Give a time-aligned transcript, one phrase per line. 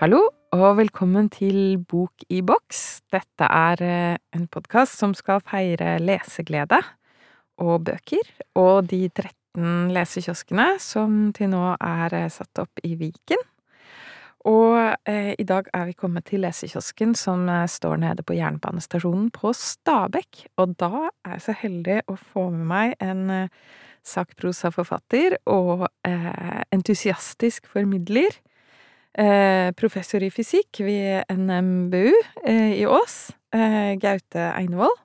[0.00, 0.18] Hallo,
[0.50, 2.80] og velkommen til Bok i boks.
[3.14, 6.80] Dette er eh, en podkast som skal feire leseglede
[7.62, 8.26] og bøker,
[8.58, 13.46] og de 13 lesekioskene som til nå er eh, satt opp i Viken.
[14.46, 14.78] Og
[15.10, 19.50] eh, i dag er vi kommet til lesekiosken som eh, står nede på jernbanestasjonen på
[19.54, 20.46] Stabekk.
[20.62, 23.66] Og da er jeg så heldig å få med meg en eh,
[24.06, 28.38] sakprosaforfatter og eh, entusiastisk formidler.
[29.16, 32.10] Eh, professor i fysikk ved NMBU
[32.44, 34.98] eh, i Ås, eh, Gaute Einevold.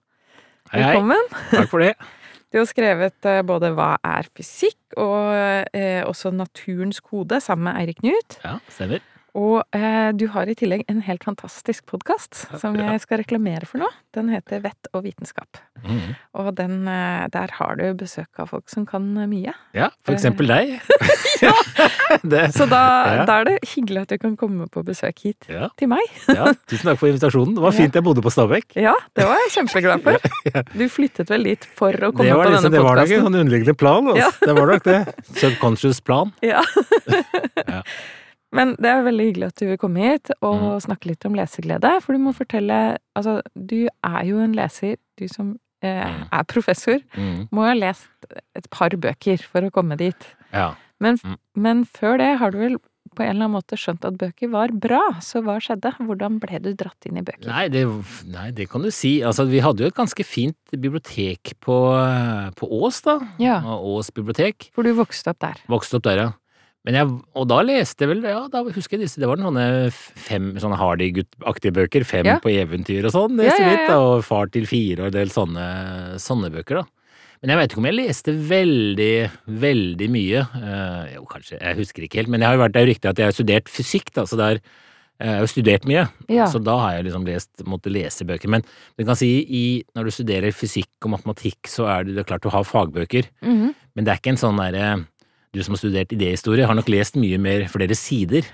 [0.72, 0.90] Hei, hei.
[0.91, 1.32] Velkommen.
[1.52, 1.96] Takk for det.
[2.52, 7.80] Du har skrevet eh, både Hva er fysikk, og eh, også Naturens kode sammen med
[7.80, 8.36] Eirik Knut.
[8.44, 8.99] Ja, stemmer.
[9.38, 13.80] Og eh, du har i tillegg en helt fantastisk podkast som jeg skal reklamere for
[13.80, 13.88] nå.
[14.12, 15.62] Den heter Vett og vitenskap.
[15.85, 16.17] Mm.
[16.35, 19.54] Og den, eh, der har du besøk av folk som kan eh, mye.
[19.77, 20.73] Ja, for eksempel deg.
[22.34, 22.81] det, Så da,
[23.12, 23.23] Ja.
[23.30, 26.04] da er det hyggelig at du kan komme på besøk hit ja, til meg.
[26.27, 27.55] ja, tusen takk for invitasjonen.
[27.55, 28.76] Det var fint jeg bodde på Stabekk.
[28.76, 30.68] Ja, det var jeg kjempeglad for.
[30.76, 33.41] Du flyttet vel dit for å komme på liksom, denne det var nok en sånn
[33.45, 34.12] underliggende plan.
[34.12, 34.27] Altså.
[34.27, 34.32] Ja.
[34.43, 34.99] Det var nok det.
[35.40, 36.35] Subconscious plan.
[36.43, 36.66] Ja.
[38.54, 40.82] Men det er veldig hyggelig at du vil komme hit og mm.
[40.84, 41.91] snakke litt om leseglede.
[42.04, 46.27] For du må fortelle Altså, du er jo en leser, du som eh, Mhm.
[46.32, 46.99] er professor.
[47.18, 47.48] Mm.
[47.52, 48.07] Må jo ha lest
[48.55, 50.27] et par bøker for å komme dit.
[50.54, 50.74] Ja.
[50.99, 51.38] Men, Mm.
[51.55, 52.76] men før det har du vel
[53.16, 54.99] på en eller annen måte skjønt at bøker var bra.
[55.20, 55.91] Så hva skjedde?
[55.98, 57.48] Hvordan ble du dratt inn i bøker?
[57.48, 57.82] Nei det,
[58.27, 59.20] nei, det kan du si.
[59.22, 61.76] Altså, vi hadde jo et ganske fint bibliotek på,
[62.55, 63.18] på Ås, da.
[63.41, 64.69] Ja, Ås bibliotek.
[64.75, 65.56] for du vokste opp der.
[65.68, 66.29] Vokste opp der, ja.
[66.88, 69.91] Men jeg, og da leste jeg vel, ja, da husker jeg disse, det var noen
[69.94, 72.40] fem sånne Hardy-aktige bøker, fem Ja.
[72.41, 73.97] på eventyr og sånn, Ja, ja, ja.
[74.00, 75.68] og Far til fire og en del sånne,
[76.18, 76.85] sånne bøker, da.
[77.41, 79.13] Men jeg vet ikke om jeg leste veldig,
[79.62, 80.41] veldig mye.
[80.53, 82.91] Uh, jo, kanskje, jeg husker ikke helt, men jeg har jo vært, det er jo
[82.94, 84.59] riktig at jeg har studert fysikk, da, så det er,
[85.22, 86.03] jeg har jo studert mye.
[86.34, 86.45] Ja.
[86.50, 88.50] Så da har jeg liksom lest, måtte lese bøker.
[88.50, 88.66] Men
[88.97, 89.63] du kan si, i,
[89.97, 93.29] når du studerer fysikk og matematikk, så er det, det er klart du har fagbøker.
[93.45, 93.73] Mhm.
[93.94, 95.06] Men det er ikke en sånn derre
[95.53, 98.45] Du som har studert idéhistorie, har nok lest mye mer flere sider.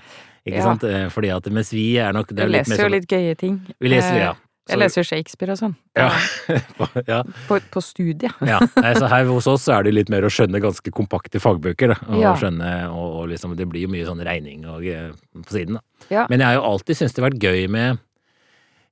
[0.46, 0.62] Ikke Ja.
[0.64, 0.82] sant?
[0.84, 3.60] Eh, Fordi at Mens vi er nok litt leser mer jo sånn- litt gøye ting.
[3.80, 4.24] Vi leser, ja.
[4.32, 4.34] ja.
[4.68, 5.76] Jeg leser Shakespeare og sånn.
[5.96, 6.10] Ja.
[7.08, 7.22] ja.
[7.48, 8.32] På, på studiet.
[8.44, 8.58] ja.
[8.76, 11.94] Nei, så her hos oss så er det litt mer å skjønne ganske kompakte fagbøker.
[11.94, 11.96] Da.
[12.12, 12.34] Og Ja.
[12.36, 15.78] skjønne, og, og liksom, det blir jo mye sånn regning og, eh, på siden.
[16.10, 16.26] Da.
[16.28, 17.98] Men jeg har jo alltid syntes det har vært gøy med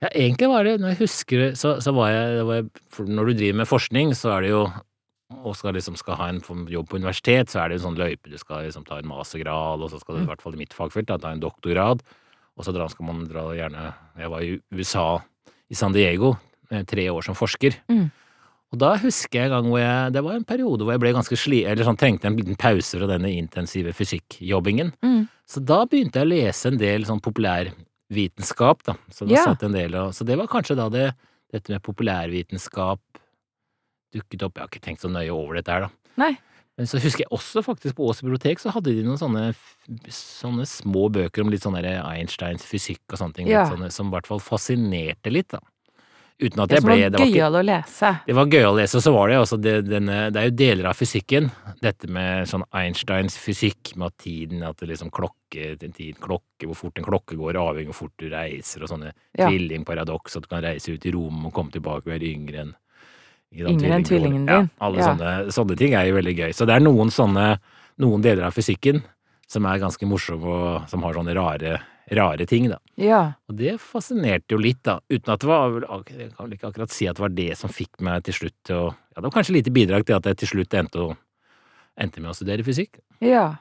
[0.03, 3.27] Ja, egentlig var det, når jeg husker så, så var jeg, det var, for Når
[3.27, 4.67] du driver med forskning, så er det jo
[5.35, 8.31] og skal liksom skal ha en jobb på universitet, så er det en sånn løype.
[8.31, 10.77] Du skal liksom ta en mastergrad, og så skal du, i hvert fall i mitt
[10.77, 12.05] fagfelt, da, ta en doktorgrad.
[12.57, 15.09] Og så dra, skal man dra gjerne Jeg var i USA,
[15.69, 16.37] i San Diego,
[16.71, 17.75] eh, tre år som forsker.
[17.91, 18.07] Mm.
[18.75, 21.13] Og da husker jeg en gang hvor jeg Det var en periode hvor jeg ble
[21.15, 21.61] ganske sli...
[21.67, 24.95] Eller sånn trengte en liten pause fra denne intensive fysikkjobbingen.
[25.05, 25.27] Mm.
[25.47, 28.97] Så da begynte jeg å lese en del sånn populærvitenskap, da.
[29.11, 31.07] Så, da og, så det var kanskje da det,
[31.55, 33.03] dette med populærvitenskap
[34.17, 34.57] dukket opp.
[34.59, 35.91] Jeg har ikke tenkt så nøye over dette her, da.
[36.21, 36.33] Nei.
[36.77, 39.47] Men så husker jeg også faktisk på Ås bibliotek så hadde de noen sånne,
[40.13, 43.65] sånne små bøker om litt sånn Einsteins fysikk og sånne ting, Ja.
[43.65, 45.61] sånne, som i hvert fall fascinerte litt, da.
[46.39, 48.21] Uten at Det jeg ble det var gøyal å lese.
[48.27, 50.57] det var gøy å lese, og så var det også det, denne, det er jo
[50.61, 51.51] deler av fysikken,
[51.81, 56.77] dette med sånn Einsteins fysikk, med at tiden, at det liksom klokke, tid, klokke, hvor
[56.77, 59.49] fort en klokke går, avhengig av hvor fort du reiser, og sånne Ja.
[59.49, 62.75] tvillingparadoks, at du kan reise ut i rommet og komme tilbake og være yngre enn
[63.55, 64.71] Yngre enn tvillingen tvillingen Ja, din.
[64.81, 65.05] alle Ja.
[65.15, 66.51] Sånne, sånne ting er jo veldig gøy.
[66.53, 67.59] Så det er noen sånne,
[67.99, 69.03] noen deler av fysikken
[69.49, 71.81] som er ganske morsomme, og som har sånne rare,
[72.11, 72.79] rare ting, da.
[72.97, 73.35] Ja.
[73.49, 75.71] Og det fascinerte jo litt, da, uten at det var
[76.09, 78.55] Jeg kan vel ikke akkurat si at det var det som fikk meg til slutt
[78.65, 81.17] til å Ja, det var kanskje lite bidrag til at jeg til slutt endte, å,
[81.97, 82.99] endte med å studere fysikk.
[83.21, 83.57] ja.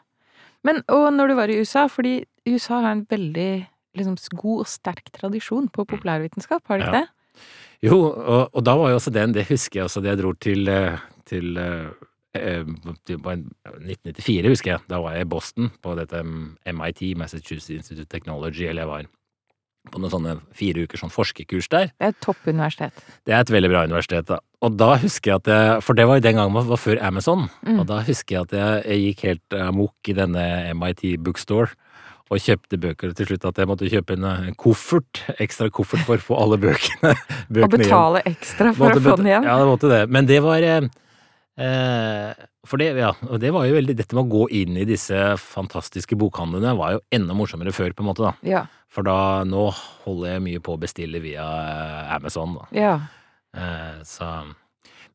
[0.65, 4.65] Men og når du var i USA, fordi USA har en veldig liksom, god og
[4.67, 7.01] sterk tradisjon på populærvitenskap, har de ikke Ja.
[7.01, 7.09] det?
[7.85, 10.31] Jo, og, og da var jo også den, det husker jeg også, det jeg dro
[10.41, 11.89] til, eh, til eh,
[12.37, 12.63] eh,
[13.05, 14.81] til- 1994, husker jeg.
[14.89, 18.91] Da var jeg i Boston på dette mm, MIT, Massachusetts Institute of Technology, eller jeg
[18.93, 19.11] var
[19.93, 21.91] på noen sånne fire uker sånn forskerkurs der.
[21.93, 23.03] Det er et toppuniversitet.
[23.27, 24.39] Det er et veldig bra universitet, da.
[24.65, 27.01] Og da husker jeg at jeg, For det var jo den gangen det var før
[27.05, 27.43] Amazon.
[27.61, 27.83] Mm.
[27.83, 31.75] Og da husker jeg at jeg, jeg gikk helt amok i denne MIT bookstore.
[32.33, 36.17] Og kjøpte bøker til slutt at jeg måtte kjøpe en, eh, koffert, ekstra koffert for
[36.17, 37.77] å få alle bøkene, Og bøkene hjem.
[37.85, 39.45] betale ekstra for Måtte å få den igjen.
[39.45, 39.99] Ja, det måtte det.
[40.09, 40.87] Men det var eh,
[41.61, 42.33] eh,
[42.65, 46.17] For det, ja, det var jo veldig Dette med å gå inn i disse fantastiske
[46.17, 48.33] bokhandlene var jo enda morsommere før, på en måte, da.
[48.41, 48.65] Ja.
[48.89, 49.67] For da Nå
[50.05, 52.65] holder jeg mye på å bestille via eh, Amazon, da.
[52.73, 52.95] Ja.
[53.55, 54.31] Eh, så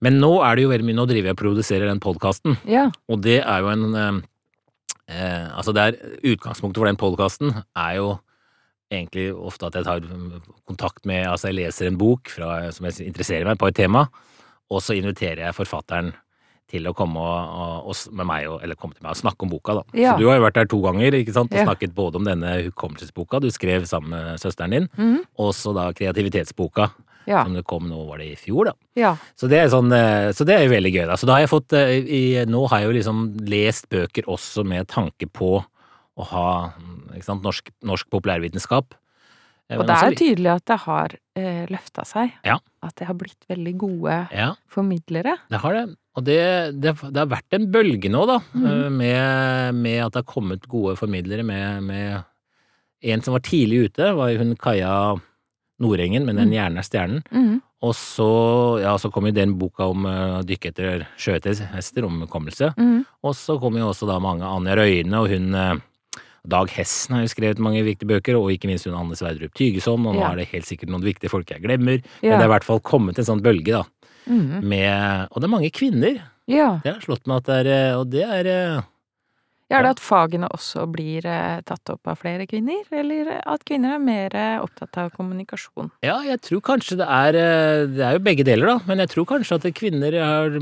[0.00, 2.86] Men nå er det jo veldig mye Nå driver jeg og produserer den podkasten, Ja.
[3.10, 4.22] og det er jo en
[5.10, 5.98] eh, altså det er
[6.32, 8.08] Utgangspunktet for den podkasten er jo
[8.90, 10.00] egentlig ofte at jeg tar
[10.66, 14.06] kontakt med Altså jeg leser en bok fra, som jeg interesserer meg på et tema,
[14.70, 16.12] og så inviterer jeg forfatteren
[16.70, 19.42] til å komme og, og, og med meg, og, eller komme til meg og snakke
[19.42, 19.82] om boka, da.
[19.98, 20.12] Ja.
[20.14, 21.64] Så du har jo vært der to ganger, ikke sant, og Ja.
[21.66, 25.24] snakket både om denne hukommelsesboka du skrev sammen med søsteren din, Mhm.
[25.42, 26.90] og så da kreativitetsboka,
[27.28, 27.42] Ja.
[27.44, 28.72] som det kom nå, var det i fjor, da.
[28.96, 29.10] ja.
[29.36, 31.16] Så det er sånn, eh, så det er veldig gøy, da.
[31.20, 33.20] Så da har jeg fått eh, i, Nå har jeg jo liksom
[33.50, 36.46] lest bøker også med tanke på å ha
[37.22, 38.96] sant, norsk, norsk populærvitenskap.
[39.70, 42.32] Eh, Og det er jo tydelig at det har eh, løfta seg.
[42.44, 42.56] Ja.
[42.82, 45.36] At det har blitt veldig gode Ja, formidlere.
[45.52, 45.84] det har det.
[46.18, 46.40] Og det,
[46.82, 50.66] det, det har vært en bølge nå, da, eh, med, med at det har kommet
[50.68, 52.24] gode formidlere med, med
[53.02, 54.90] En som var tidlig ute, var hun Kaja
[55.80, 57.22] Nordengen men Den gjerne er stjernen.
[57.32, 57.60] Mm.
[57.82, 58.28] Og så,
[58.82, 62.74] ja, så kom jo den boka om uh, dykke etter sjøhester, om hukommelse.
[62.76, 63.06] Mm.
[63.24, 65.78] Og så kom jo også da mange Anja Røyne, og hun eh,
[66.50, 70.04] Dag Hessen har jo skrevet mange viktige bøker, og ikke minst hun Anne Sverdrup Tygeson,
[70.08, 70.30] og nå Ja.
[70.32, 72.00] er det helt sikkert noen viktige folk jeg glemmer.
[72.20, 72.30] Ja.
[72.32, 73.84] Men det er i hvert fall kommet en sånn bølge, da.
[74.28, 74.60] Mm.
[74.68, 76.20] Med, og det er mange kvinner.
[76.50, 76.70] Ja.
[76.84, 78.80] Det har slått meg at det er eh, Og det er eh,
[79.78, 83.94] er det at fagene også blir eh, tatt opp av flere kvinner, eller at kvinner
[83.94, 85.92] er mer eh, opptatt av kommunikasjon?
[86.06, 88.76] Ja, jeg tror kanskje det er eh, Det er jo begge deler, da.
[88.90, 90.58] Men jeg tror kanskje at kvinner har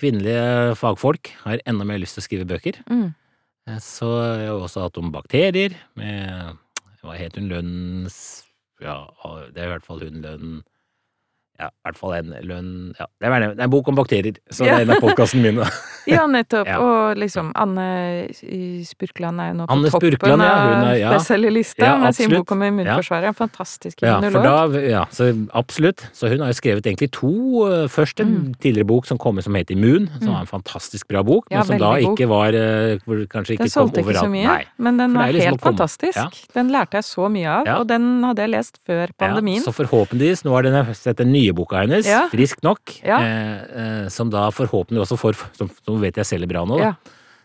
[0.00, 2.82] kvinnelige fagfolk har enda mer lyst til å skrive bøker.
[2.90, 3.12] Mm.
[3.78, 6.58] Så jeg har også hatt om bakterier med
[7.02, 7.46] Hva het hun?
[7.50, 8.18] Lønns...
[8.82, 9.04] Ja,
[9.54, 10.62] det er i hvert fall hun Lønn
[11.62, 14.72] Ja, i hvert fall en lønn Ja, det er, en bok om bakterier, så det
[14.74, 15.68] er en av podkastene mine.
[16.10, 16.66] Ja, nettopp.
[16.66, 16.80] Ja.
[16.82, 18.26] Og liksom Anne
[18.82, 20.48] Spurkland er jo nå på Anne toppen Spurkland, ja,
[20.98, 21.12] ja.
[21.14, 21.22] av
[21.78, 23.28] Ja, med sin bok om immunforsvaret.
[23.30, 24.72] En fantastisk Ja, for immunolog.
[24.74, 26.02] da, ja, så absolutt.
[26.12, 27.30] Så hun har jo skrevet egentlig to.
[27.70, 28.54] eh, Først en Mm.
[28.58, 30.32] tidligere bok som kom som het Immun, som Mm.
[30.34, 33.70] var en fantastisk bra bok, men som da ikke var eh, hvor kanskje ikke Den
[33.70, 34.64] kom solgte ikke så mye, Nei.
[34.78, 36.52] men den var liksom helt fantastisk.
[36.54, 39.62] Den lærte jeg så mye av, og den hadde jeg lest før pandemien.
[39.62, 42.28] Ja, så forhåpentligvis, nå har den sett den nye boka hennes, Ja.
[42.32, 43.18] Frisk nok, Ja.
[43.20, 43.62] eh,
[44.04, 46.84] eh, som da forhåpentlig også får som, som vet jeg selger bra nå, da.
[46.84, 46.94] Ja.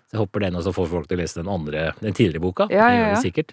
[0.07, 2.67] Så jeg håper den også får folk til å lese den andre, den tidligere boka.
[2.71, 3.15] Ja, ja, ja.
[3.21, 3.51] sikkert.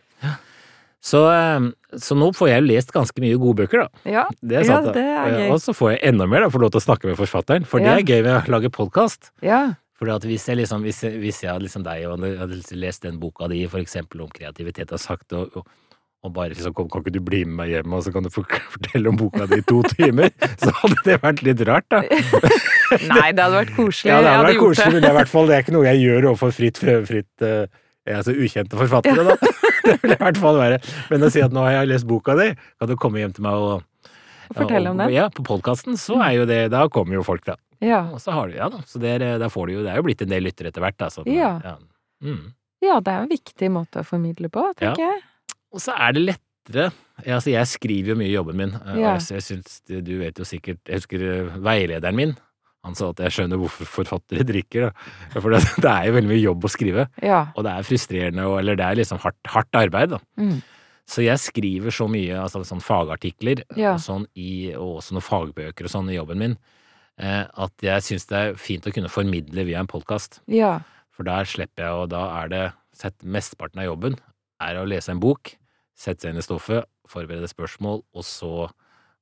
[1.04, 3.88] Så, eh, så nå får jeg jo lest ganske mye gode bøker, da.
[4.08, 5.50] Ja, Det er sant, ja, det er gøy.
[5.52, 7.66] Og så får jeg enda mer, da, får lov til å snakke med forfatteren.
[7.68, 9.30] For det er gøy med å lage podkast.
[9.44, 9.74] Ja.
[10.00, 13.02] Fordi at hvis jeg liksom, hvis jeg, hvis jeg hadde liksom deg og hadde lest
[13.04, 15.66] den boka di, for eksempel om kreativitet, og sagt og, og,
[16.24, 18.30] og bare liksom kom, kan ikke du bli med meg hjem, og så kan du
[18.34, 20.30] fortelle om boka di i to timer?
[20.62, 22.00] Så hadde det vært litt rart, da.
[23.12, 24.08] Nei, det hadde vært koselig.
[24.08, 26.00] Ja, det hadde vært koselig, men det er hvert fall det er ikke noe jeg
[26.04, 27.66] gjør overfor fritt, fritt uh,
[28.16, 29.36] altså ukjente forfattere, da.
[29.84, 30.78] Det vil i hvert fall være.
[31.10, 32.48] Men å si at nå har jeg lest boka di,
[32.80, 33.82] kan du komme hjem til meg og
[34.54, 35.10] Fortelle om det.
[35.10, 35.14] den.
[35.16, 37.54] Ja, på podkasten, så er jo det Da kommer jo folk, da.
[37.84, 38.02] Ja.
[38.12, 40.04] Og så har du, ja da, så det er, får du jo Det er jo
[40.06, 41.08] blitt en del lyttere etter hvert, da.
[41.12, 41.54] Så, Ja.
[42.24, 42.52] Mm.
[42.84, 45.22] ja, det er en viktig måte å formidle på, tenker jeg.
[45.74, 46.92] Og så er det lettere
[47.28, 49.14] altså Jeg skriver jo mye i jobben min, eh, Ja.
[49.18, 52.32] jeg, syns Du vet jo sikkert Jeg husker eh, veilederen min.
[52.84, 55.40] Han sa at jeg skjønner hvorfor forfattere drikker, da.
[55.40, 57.06] For det, det er jo veldig mye jobb å skrive.
[57.24, 57.38] Ja.
[57.56, 60.18] Og det er frustrerende, og, eller det er liksom hardt, hardt arbeid, da.
[60.36, 60.58] Mm.
[61.08, 63.94] Så jeg skriver så mye altså sånn fagartikler Ja.
[63.94, 66.58] og, sånn i, og også noen fagbøker og sånn i jobben min,
[67.20, 70.42] eh, at jeg syns det er fint å kunne formidle via en podkast.
[70.48, 70.78] Ja.
[71.16, 72.64] For der slipper jeg, og da er det
[72.96, 74.16] sett Mesteparten av jobben
[74.60, 75.56] er å lese en bok,
[75.96, 78.70] sette seg inn i stoffet, forberede spørsmål, og så,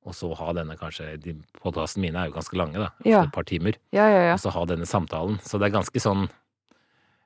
[0.05, 2.89] og så ha denne kanskje de Podkastene mine er jo ganske lange, da.
[3.05, 3.23] Ja.
[3.23, 3.73] et par timer.
[3.93, 4.33] Ja, ja, ja.
[4.33, 5.39] Og så ha denne samtalen.
[5.43, 6.29] Så det er ganske sånn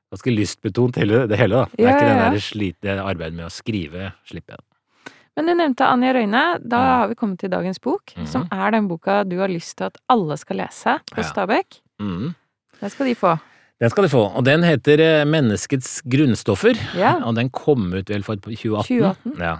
[0.07, 1.65] Ganske lystbetont hele, det hele, da.
[1.75, 5.11] Det Ja, er ikke den der slitne arbeidet med å skrive, slipper jeg.
[5.35, 6.43] Men du nevnte Anja Røyne.
[6.63, 6.85] Da Mm.
[7.01, 8.25] har vi kommet til dagens bok, Mhm.
[8.25, 11.23] som er den boka du har lyst til at alle skal lese på Ja.
[11.23, 11.81] Stabekk.
[11.99, 12.35] Mm.
[12.79, 13.37] Den skal de få.
[13.81, 14.23] Den skal de få.
[14.33, 16.77] Og den heter eh, Menneskets grunnstoffer.
[16.97, 17.17] Ja.
[17.27, 18.87] Og den kom ut vel for 2018.
[18.89, 19.35] 2018.
[19.37, 19.57] Ja.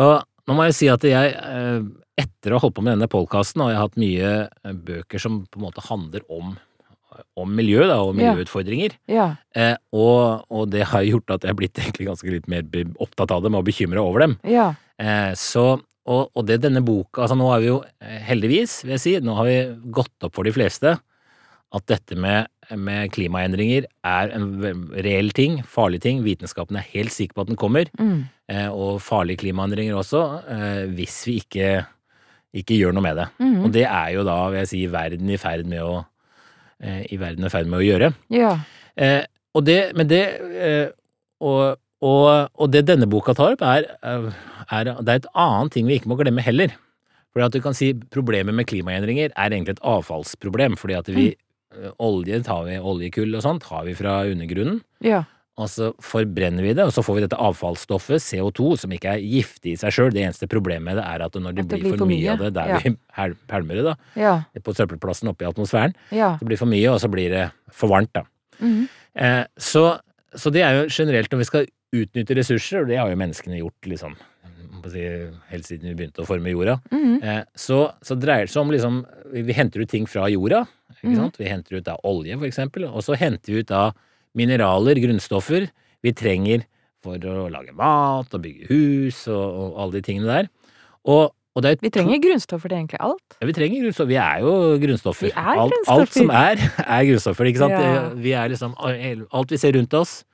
[0.00, 1.80] Og nå må jeg si at jeg, eh,
[2.20, 5.42] etter å ha holdt på med denne podkasten, har jeg hatt mye eh, bøker som
[5.48, 6.52] på en måte handler om,
[7.40, 8.98] om miljø da, og miljøutfordringer.
[9.08, 9.30] Ja.
[9.56, 12.68] Eh, og, og det har gjort at jeg er blitt egentlig ganske litt mer
[13.00, 14.36] opptatt av dem og bekymra over dem.
[14.44, 14.74] Ja.
[15.00, 15.70] Eh, så,
[16.04, 17.80] og, og det denne boka Altså nå har vi jo
[18.28, 19.56] heldigvis, vil jeg si, nå har vi
[19.96, 20.92] gått opp for de fleste
[21.74, 24.48] at dette med, med klimaendringer er en
[24.92, 26.22] reell ting, farlig ting.
[26.24, 27.90] Vitenskapen er helt sikker på at den kommer.
[27.98, 28.24] Mm.
[28.52, 31.70] Eh, og farlige klimaendringer også, eh, hvis vi ikke,
[32.54, 33.28] ikke gjør noe med det.
[33.40, 33.56] Mm.
[33.64, 36.02] Og det er jo da, vil jeg si, verden i ferd med å
[36.80, 38.12] eh, i verden ferd med å gjøre.
[38.34, 38.58] Ja.
[39.54, 40.22] Og det, men det
[41.42, 45.88] og, og, og det denne boka tar opp, er, er, Det er et annet ting
[45.88, 46.74] vi ikke må glemme heller.
[47.34, 50.78] Fordi at du kan si Problemet med klimaendringer er egentlig et avfallsproblem.
[50.78, 51.40] Fordi at vi eh,
[51.98, 54.80] Olje tar vi, oljekull og sånt har vi fra undergrunnen.
[55.04, 55.24] Ja.
[55.56, 59.20] og så forbrenner vi det, og så får vi dette avfallsstoffet, CO2, som ikke er
[59.22, 60.10] giftig i seg sjøl.
[60.10, 62.38] Det eneste problemet med det er at når det, At det blir for mye av
[62.42, 62.78] det der ja.
[62.82, 62.90] vi
[63.46, 64.32] pælmer det, da, Ja.
[64.58, 66.32] på søppelplassen oppe i atmosfæren, Ja.
[66.38, 68.24] så blir det for mye, og så blir det for varmt, da.
[68.58, 68.88] Mhm.
[69.14, 70.00] Eh, så,
[70.34, 73.60] så det er jo generelt når vi skal utnytte ressurser, og det har jo menneskene
[73.62, 74.16] gjort liksom
[74.90, 75.00] si,
[75.48, 77.22] helt siden vi begynte å forme jorda, Mhm.
[77.22, 80.66] eh, så, så dreier det seg om liksom Vi vi henter ut ting fra jorda,
[81.18, 81.36] sant.
[81.38, 83.92] Vi henter ut da olje, for eksempel, og så henter vi ut da
[84.34, 85.68] mineraler, grunnstoffer,
[86.02, 86.64] vi trenger
[87.04, 90.48] for å lage mat og bygge hus og, og alle de tingene der.
[91.04, 93.36] Og, og det er Vi trenger grunnstoffer til egentlig alt.
[93.40, 94.08] ja, vi trenger grunnstoffer.
[94.08, 95.26] Vi er jo grunnstoffer.
[95.28, 96.00] Vi er alt, grunnstoffer.
[96.00, 97.76] alt som er, er grunnstoffer, ikke sant.
[97.76, 98.08] Ja.
[98.16, 100.24] Vi er liksom Alt vi ser rundt oss,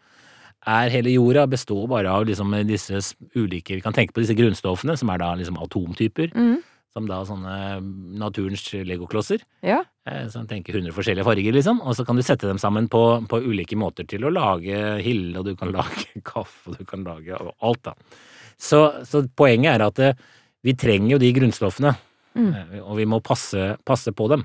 [0.69, 2.99] er hele jorda, består bare av liksom disse
[3.35, 6.31] ulike Vi kan tenke på disse grunnstoffene, som er da liksom atomtyper.
[6.35, 6.61] Mhm.
[6.91, 7.55] Som da sånne
[8.19, 9.45] naturens legoklosser.
[9.63, 9.85] Ja.
[10.09, 11.81] Eh, Så tenker 100 forskjellige farger, liksom.
[11.87, 15.39] Og så kan du sette dem sammen på, på ulike måter til å lage hille,
[15.39, 17.95] og du kan lage kaffe, og du kan lage alt, da.
[18.61, 20.19] Så, så poenget er at eh,
[20.67, 21.97] vi trenger jo de grunnstoffene,
[22.31, 22.53] Mm.
[22.55, 24.45] eh, og vi må passe, passe på dem.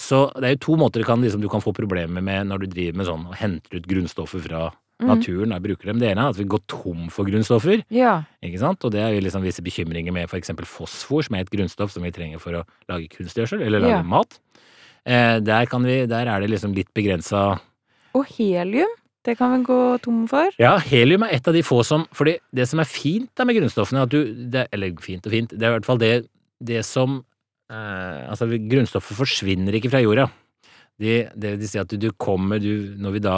[0.00, 2.62] Så det er jo to måter du kan, liksom, du kan få problemer med når
[2.62, 4.60] du driver med sånn og henter ut grunnstoffer fra.
[5.06, 5.50] Naturen.
[5.54, 5.98] Da bruker dem.
[6.00, 7.84] Det ene er at vi går tom for grunnstoffer.
[7.94, 8.24] Ja.
[8.42, 8.84] Ikke sant?
[8.84, 12.02] Og det er jo liksom visse bekymringer med eksempel fosfor, som er et grunnstoff som
[12.02, 14.02] vi trenger for å lage kunstgjødsel, eller lage Ja.
[14.02, 14.38] mat.
[15.06, 17.60] Eh, der, kan vi, der er det liksom litt begrensa
[18.14, 18.88] Og helium,
[19.24, 20.50] det kan vi gå tom for.
[20.58, 23.56] Ja, helium er et av de få som fordi det som er fint da med
[23.56, 26.26] grunnstoffene, at du det, Eller fint og fint, det er i hvert fall det,
[26.60, 27.24] det som
[27.70, 30.28] eh, Altså, grunnstoffet forsvinner ikke fra jorda.
[30.98, 33.36] Det de, si at du, du kommer du Når vi da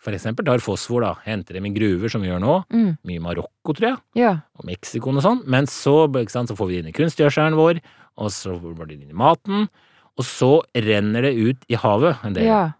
[0.00, 2.96] for eksempel tar fosfor, da, henter dem i gruver, som vi gjør nå, Mm.
[3.04, 4.32] mye i Marokko, tror jeg, Ja.
[4.58, 7.80] og Mexico og sånn, men så, sant, så får vi det inn i kunstgjødselen vår,
[8.16, 9.68] og så blir det inn i maten,
[10.16, 12.44] og så renner det ut i havet en del.
[12.44, 12.72] ja.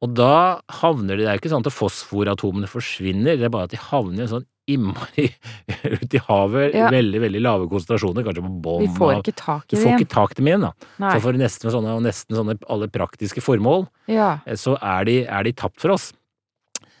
[0.00, 3.64] Og da havner det, det er jo ikke sånn at fosforatomene forsvinner, det er bare
[3.64, 5.32] at de havner sånn innmari
[6.02, 6.88] ut i havet, Ja.
[6.92, 8.82] veldig, veldig lave konsentrasjoner, kanskje på bånn.
[8.84, 9.82] Vi får ikke tak i dem.
[9.82, 10.72] Du får ikke tak i dem igjen, da.
[11.00, 11.14] Nei.
[11.16, 14.38] Så for nesten sånne, og nesten sånne alle praktiske formål, Ja.
[14.46, 16.12] eh, så er de, er de tapt for oss.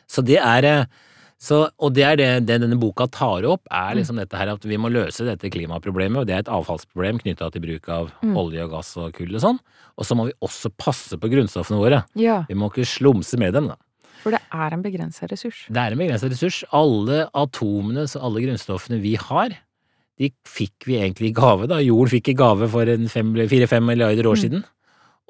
[0.08, 0.84] Så det er eh,
[1.38, 3.98] så, Og det er det, det denne boka tar opp, er Mm.
[4.00, 7.52] liksom dette her at vi må løse dette klimaproblemet, og det er et avfallsproblem knytta
[7.52, 8.34] til bruk av Mm.
[8.36, 9.58] olje og gass og kull og sånn.
[9.96, 12.04] Og så må vi også passe på grunnstoffene våre.
[12.16, 12.42] ja.
[12.48, 13.76] Vi må ikke slumse med dem, da.
[14.20, 15.66] For det er en begrensa ressurs.
[15.70, 16.64] Det er en begrenset ressurs.
[16.72, 19.50] Alle atomene, så alle grunnstoffene vi har,
[20.18, 21.76] de fikk vi egentlig i gave, da.
[21.78, 24.42] Jorden fikk i gave for fire-fem milliarder år Mm.
[24.42, 24.64] siden.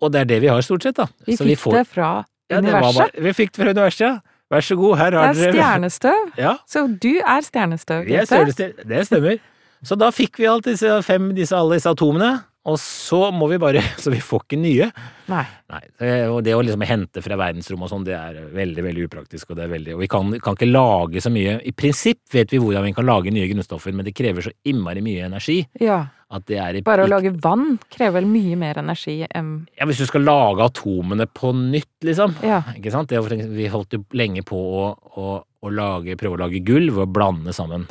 [0.01, 1.07] Og det er det vi har, stort sett, da.
[1.27, 2.97] Vi Så fikk får- det fra Ja, universet.
[2.97, 4.21] bare- Vi fikk det fra universet, ja.
[4.51, 6.21] Vær så god, her har dere Det er stjernestøv.
[6.39, 8.05] Ja, Så du er stjernestøv.
[8.09, 8.73] er Gaute.
[8.89, 9.37] Det stemmer.
[9.85, 13.59] Så da fikk vi alt disse fem, disse, alle disse atomene, og så må vi
[13.63, 14.91] bare Så vi får ikke nye.
[15.33, 15.45] Nei.
[15.73, 19.07] Nei, det- og det å liksom hente fra verdensrommet og sånn, det er veldig, veldig
[19.09, 22.23] upraktisk, og det er veldig Og vi kan, kan ikke lage så mye I prinsipp
[22.33, 25.59] vet vi hvordan vi kan lage nye grunnstoffer, men det krever så innmari mye energi
[25.85, 25.99] Ja.
[26.33, 29.85] at det er i Bare å lage vann krever vel mye mer energi enn Ja,
[29.91, 32.37] hvis du skal lage atomene på nytt, liksom.
[32.47, 32.63] Ja.
[32.77, 33.09] Ikke sant?
[33.13, 33.21] Det,
[33.53, 34.89] vi holdt jo lenge på å,
[35.21, 37.85] å, å lage, prøve å lage gull ved å blande sammen.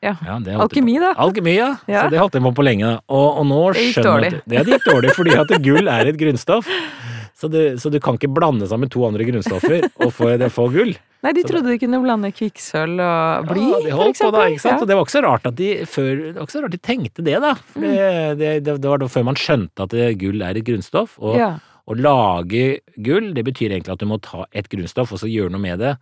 [0.00, 0.14] Ja.
[0.24, 1.12] Ja, Alkemi, da.
[1.20, 1.74] Alkemi, ja.
[1.86, 2.06] Ja.
[2.06, 2.94] Så det holdt jeg på på lenge.
[3.12, 4.32] Og, og nå Det gikk dårlig.
[4.40, 6.70] at det gikk dårlig, fordi at gull er et grunnstoff.
[7.40, 10.66] Så, det, så du kan ikke blande sammen to andre grunnstoffer og få, det, få
[10.74, 10.90] gull.
[11.24, 14.60] Nei, de trodde de kunne blande kvikksølv og bly, ja, de for på da, ikke
[14.60, 14.74] sant?
[14.74, 14.82] Ja.
[14.84, 16.20] Og det var ikke så rart at de før,
[16.52, 17.54] så rart de tenkte det, da.
[17.72, 18.04] For det,
[18.42, 21.16] det, det, var da før man skjønte at det, gull er et grunnstoff.
[21.16, 21.54] Og Ja.
[21.88, 22.66] å lage
[23.00, 25.80] gull, det betyr egentlig at du må ta et grunnstoff og så gjøre noe med
[25.80, 25.94] det.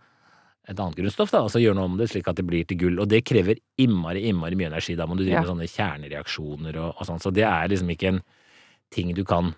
[0.69, 2.77] Et annet grunnstoff, da, og så gjøre noe om det slik at det blir til
[2.77, 2.99] gull.
[3.01, 4.93] Og det krever innmari, innmari mye energi.
[4.95, 5.41] Da må du drive Ja.
[5.41, 7.19] med sånne kjernereaksjoner og, og sånn.
[7.23, 8.21] Så det er liksom ikke en
[8.93, 9.55] ting du kan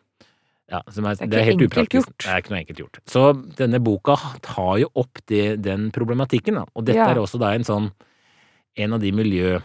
[0.71, 2.07] ja, som er, Det er det er helt upraktisk.
[2.07, 2.17] gjort.
[2.23, 2.99] Det er ikke noe enkelt gjort.
[3.11, 3.23] Så
[3.57, 6.63] denne boka tar jo opp det, den problematikken, da.
[6.75, 7.09] Og dette Ja.
[7.11, 7.91] er også da en sånn
[8.77, 9.59] En av de miljø...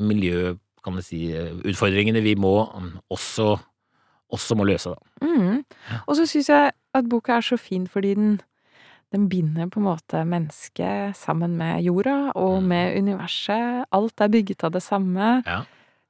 [0.00, 1.32] miljø, kan man si,
[1.64, 3.58] utfordringene vi må um, også,
[4.30, 5.26] også må løse, da.
[5.26, 5.64] Mm.
[6.06, 8.40] Og så syns jeg at boka er så fin fordi den,
[9.12, 12.68] den binder på en måte mennesket sammen med jorda og Mm.
[12.68, 13.84] med universet.
[13.92, 15.42] Alt er bygget av det samme.
[15.46, 15.62] Ja.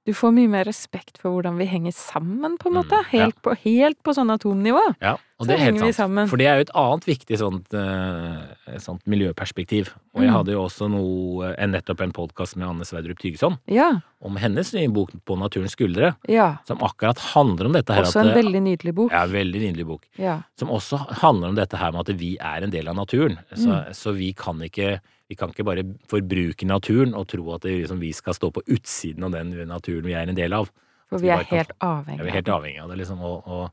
[0.09, 2.97] Du får mye mer respekt for hvordan vi henger sammen, på en Mm, måte.
[3.13, 3.27] ja.
[3.27, 4.81] Helt, på, helt på sånn atomnivå.
[5.05, 5.97] Ja, og Så det er helt henger vi sant.
[6.01, 6.29] sammen.
[6.31, 9.91] For det er jo et annet viktig sånt, eh, sånt miljøperspektiv.
[10.15, 10.37] Og jeg Mm.
[10.37, 14.01] hadde jo også noe, en, nettopp en podkast med Anne Sverdrup Tygeson Ja.
[14.23, 16.57] om hennes nye bok På naturens skuldre, ja.
[16.65, 19.13] som akkurat handler om dette her Også at en veldig nydelig bok.
[19.13, 20.07] Ja, veldig nydelig bok.
[20.17, 20.43] Ja.
[20.57, 23.37] Som også handler om dette her med at vi er en del av naturen.
[23.55, 23.91] Så, Mm.
[23.93, 28.01] så vi kan ikke vi kan ikke bare forbruke naturen og tro at det, liksom,
[28.01, 30.71] vi skal stå på utsiden av den naturen vi er en del av.
[31.09, 33.21] For vi vi er kan helt Ja, avhengig vi er helt avhengig av det, liksom.
[33.21, 33.71] Og, og,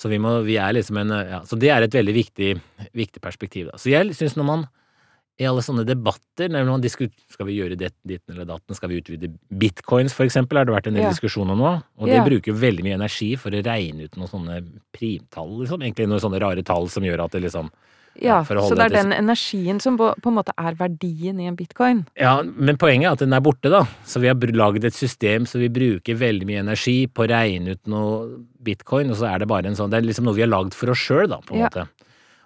[0.00, 2.60] Så vi må, vi er liksom en ja, Så det er et veldig viktig,
[2.96, 3.76] viktig perspektiv, da.
[3.76, 4.68] Så jeg syns når man
[5.40, 8.98] i alle sånne debatter, når man skal vi gjøre det, ditten eller datten, skal vi
[9.00, 11.10] utvide bitcoins for eksempel, har det vært en del Ja.
[11.14, 12.24] diskusjon om nå, og det Ja.
[12.24, 16.40] bruker veldig mye energi for å regne ut noen sånne primtall, liksom, egentlig noen sånne
[16.40, 17.70] rare tall som gjør at det liksom
[18.20, 21.56] Ja, så det er den energien som på, på en måte er verdien i en
[21.56, 22.02] bitcoin.
[22.20, 23.84] Ja, men poenget er at den er borte, da.
[24.04, 27.76] Så vi har lagd et system så vi bruker veldig mye energi på å regne
[27.78, 30.44] ut noe bitcoin, og så er det bare en sånn Det er liksom noe vi
[30.44, 31.68] har lagd for oss sjøl, da, på en Ja.
[31.72, 31.88] måte.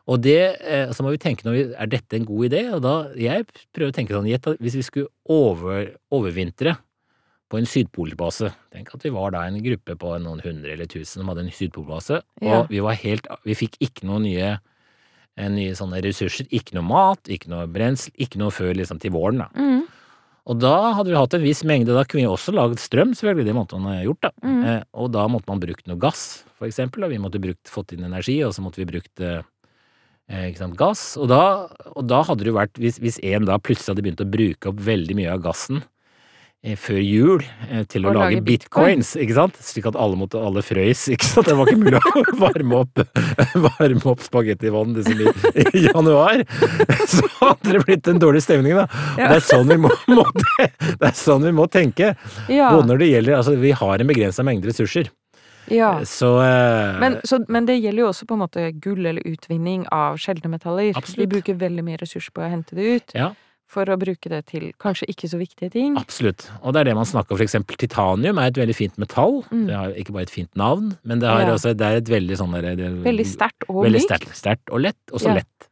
[0.06, 2.66] Og det, eh, så må vi tenke når vi, er dette en god idé?
[2.76, 6.76] Og da, jeg prøver å tenke sånn, gjett hvis vi skulle over, overvintre
[7.50, 11.20] på en sydpolbase, tenk at vi var da en gruppe på noen hundre eller tusen
[11.22, 12.60] som hadde en sydpolbase, Ja.
[12.60, 14.58] og vi var helt, vi fikk ikke noen nye,
[15.34, 19.42] nye sånne ressurser, ikke noe mat, ikke noe brensel, ikke noe før liksom til våren
[19.42, 19.48] da.
[19.58, 19.82] Mm.
[20.44, 23.48] Og da hadde vi hatt en viss mengde, da kunne vi også lagd strøm, selvfølgelig,
[23.48, 24.30] det måtte man gjort, da.
[24.44, 24.60] Mm.
[24.68, 27.96] Eh, og da måtte man brukt noe gass, for eksempel, og vi måtte brukt, fått
[27.96, 29.40] inn energi, og så måtte vi brukt eh,
[30.28, 31.14] eh, sant, gass.
[31.16, 31.40] Og da,
[31.94, 34.70] og da hadde det jo vært, hvis, hvis en da plutselig hadde begynt å bruke
[34.70, 35.88] opp veldig mye av gassen eh,
[36.80, 39.02] før jul eh, til å Og lage lage bitcoin.
[39.02, 42.00] bitcoins, ikke sant, slik at alle måtte, alle frøys, ikke sant, det var ikke mulig
[42.00, 43.02] å varme opp,
[43.68, 46.40] varme opp spagettivann liksom i, i januar,
[47.10, 48.86] så hadde det blitt en dårlig stemning da.
[49.18, 49.28] Ja.
[49.34, 50.24] Det er sånn vi må, må,
[50.62, 52.14] det er sånn vi må tenke,
[52.48, 52.70] Ja.
[52.72, 55.12] både når det gjelder, altså vi har en begrenset mengde ressurser,
[55.72, 55.92] ja.
[56.08, 59.86] så eh, Men, så, men det gjelder jo også på en måte gull eller utvinning
[59.92, 60.90] av sjeldne metaller.
[60.96, 61.22] Absolutt.
[61.22, 63.30] Vi bruker veldig mye ressurser på å hente det ut, ja,
[63.66, 65.96] for å bruke det til kanskje ikke så viktige ting.
[65.96, 66.48] absolutt.
[66.62, 69.42] Og det er det man snakker om, for eksempel titanium er et veldig fint metall.
[69.50, 69.66] Mm.
[69.66, 71.54] Det har ikke bare et fint navn, men det, har Ja.
[71.54, 74.34] også, det er et veldig sånn der, det, Veldig sterkt og Veldig mykt.
[74.36, 75.34] sterkt, og lett, og så Ja.
[75.34, 75.68] lett.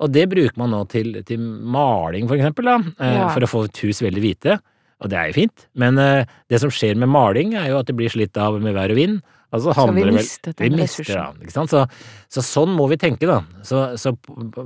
[0.00, 3.28] Og det bruker man nå til, til maling, for eksempel, da, eh, Ja.
[3.28, 4.60] for å få et hus veldig hvite.
[5.00, 7.86] Og det er jo fint, men eh, det som skjer med maling, er jo at
[7.86, 9.22] det blir slitt av med vær og vind.
[9.52, 11.50] Altså Så vi mistet den ressursen.
[11.50, 11.70] sant?
[11.70, 11.86] Så,
[12.28, 13.42] så sånn må vi tenke, da.
[13.62, 14.16] Så, så,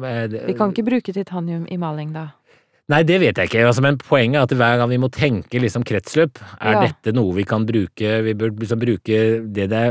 [0.04, 2.28] eh, Vi kan ikke bruke titanium i maling, da.
[2.88, 5.60] Nei, det vet jeg ikke, altså, men poenget er at hver gang vi må tenke
[5.60, 6.86] liksom kretsløp, er Ja.
[6.86, 9.82] dette noe vi kan bruke Vi bør liksom bruke det, det,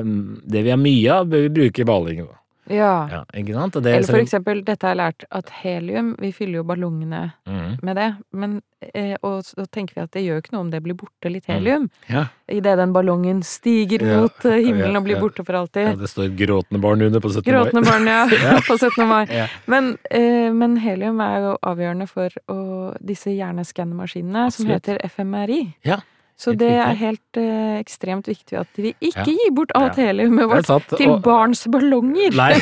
[0.50, 2.28] det vi har mye av, bør vi bruke i malingen.
[2.70, 3.08] Ja.
[3.12, 7.78] Ja, Eller for eksempel, dette har jeg lært, at helium Vi fyller jo ballongene mm.
[7.86, 8.58] med det, men
[8.94, 11.48] eh, Og så tenker vi at det gjør ikke noe om det blir borte litt
[11.48, 11.90] helium.
[12.12, 12.28] ja.
[12.48, 16.00] Idet den ballongen stiger Ja, mot eh, himmelen ja, og blir borte for ja, alltid.
[16.00, 17.42] det står gråtende barn under på 17.
[17.44, 17.52] mai.
[17.52, 18.60] Gråtende barn, ja.
[18.70, 19.08] På 17.
[19.08, 19.24] mai.
[19.32, 19.48] Ja.
[19.66, 22.60] Men, eh, men helium er jo avgjørende for å,
[23.04, 25.62] disse hjerneskannemaskinene som heter FMRI.
[25.88, 26.00] Ja,
[26.38, 29.24] Så det er helt eh, ekstremt viktig at vi ikke Ja.
[29.26, 30.06] gir bort alt Ja.
[30.12, 32.30] heliumet vårt sant, til og- barns ballonger.
[32.38, 32.54] Nei,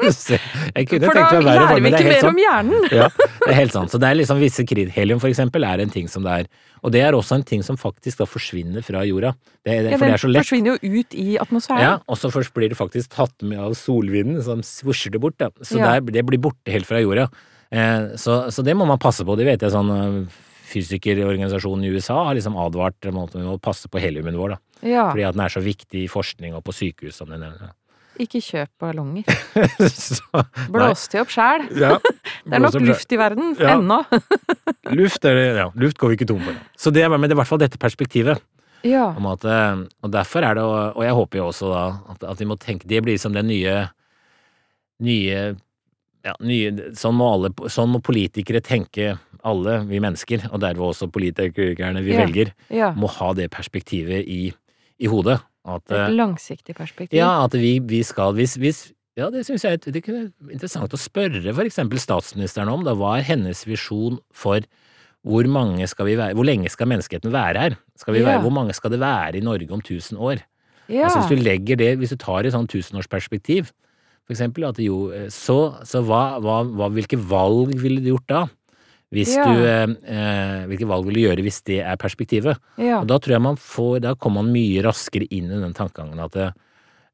[0.04, 2.86] det, For da lærer vi ikke er mer om hjernen.
[2.94, 3.08] Ja,
[3.44, 3.92] det er helt sant.
[3.92, 4.88] Så det er liksom visse krid.
[4.96, 6.48] Helium for eksempel er en ting som det er.
[6.84, 9.34] Og det er også en ting som faktisk da forsvinner fra jorda.
[9.64, 10.44] Det, det, Ja, for det er så lett.
[10.48, 11.84] forsvinner jo ut i atmosfæren.
[11.84, 15.36] Ja, og så først blir det faktisk tatt med av solvinden, som svosjer det bort.
[15.38, 15.50] Da.
[15.62, 15.98] Så Ja.
[16.00, 17.28] det, er- det blir borte helt fra jorda.
[17.72, 19.36] Eh, så, så det må man passe på.
[19.36, 20.26] Det vet jeg sånn eh,
[20.64, 24.60] Fysikerorganisasjonen i USA har liksom advart om at vi må passe på heliumen vår, da.
[24.84, 27.72] Ja, Fordi at den er så viktig i forskning og på sykehus, som du nevner.
[28.20, 29.24] ikke kjøp ballonger.
[29.90, 30.44] Så.
[30.70, 31.64] Blås til opp sjæl.
[31.84, 31.96] Ja.
[32.44, 33.76] Det er nok luft i verden Ja.
[33.78, 34.02] ennå.
[34.92, 36.58] Luft, er ja, luft går vi ikke tom for.
[36.76, 38.42] Så det men det er i hvert fall dette perspektivet.
[38.84, 39.08] Ja.
[39.16, 42.44] At, eh, og derfor er det, og jeg håper jo også da, at, at vi
[42.50, 43.86] må tenke Det blir som den nye
[45.00, 45.54] nye,
[46.24, 51.10] ja, nye sånn, må alle, sånn må politikere tenke, alle vi mennesker, og derved også
[51.12, 52.24] politikerne vi Ja.
[52.24, 52.92] velger, ja.
[52.96, 54.52] må ha det perspektivet i,
[55.00, 55.40] i hodet.
[55.66, 57.16] At, eh, Et langsiktig perspektiv.
[57.16, 60.90] ja, at vi, vi skal hvis, hvis, Ja, det syns jeg det kunne være interessant
[60.90, 62.82] å spørre for eksempel statsministeren om.
[62.82, 64.60] Da, hva er hennes visjon for
[65.24, 67.76] hvor mange skal vi være Hvor lenge skal menneskeheten være her?
[67.96, 70.42] Skal vi være, hvor mange skal det være i Norge om tusen år?
[70.88, 71.04] Ja.
[71.06, 73.70] Altså hvis du legger det, hvis du tar et sånn tusenårsperspektiv,
[74.24, 78.28] for eksempel, at jo, eh, så, så hva, hva, hva, hvilke valg ville du gjort
[78.32, 78.44] da?
[79.14, 79.44] Hvis Ja.
[79.46, 82.58] du, eh, eh, hvilke valg vil du gjøre hvis det er perspektivet?
[82.80, 83.00] ja.
[83.00, 86.18] Og da tror jeg man får, da kommer man mye raskere inn i den tankegangen
[86.24, 86.54] at,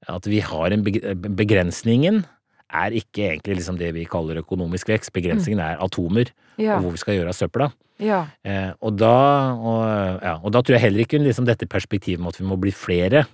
[0.09, 2.23] at vi har en begrensningen
[2.71, 5.11] er ikke egentlig liksom det vi kaller økonomisk vekst.
[5.13, 6.77] Begrensningen er atomer, ja.
[6.79, 7.67] og hvor vi skal gjøre av søpla.
[7.99, 8.21] ja.
[8.47, 9.17] Eh, og, da,
[9.59, 9.83] og,
[10.23, 12.71] ja, og da tror jeg heller ikke liksom dette perspektivet med at vi må bli
[12.71, 13.27] flere.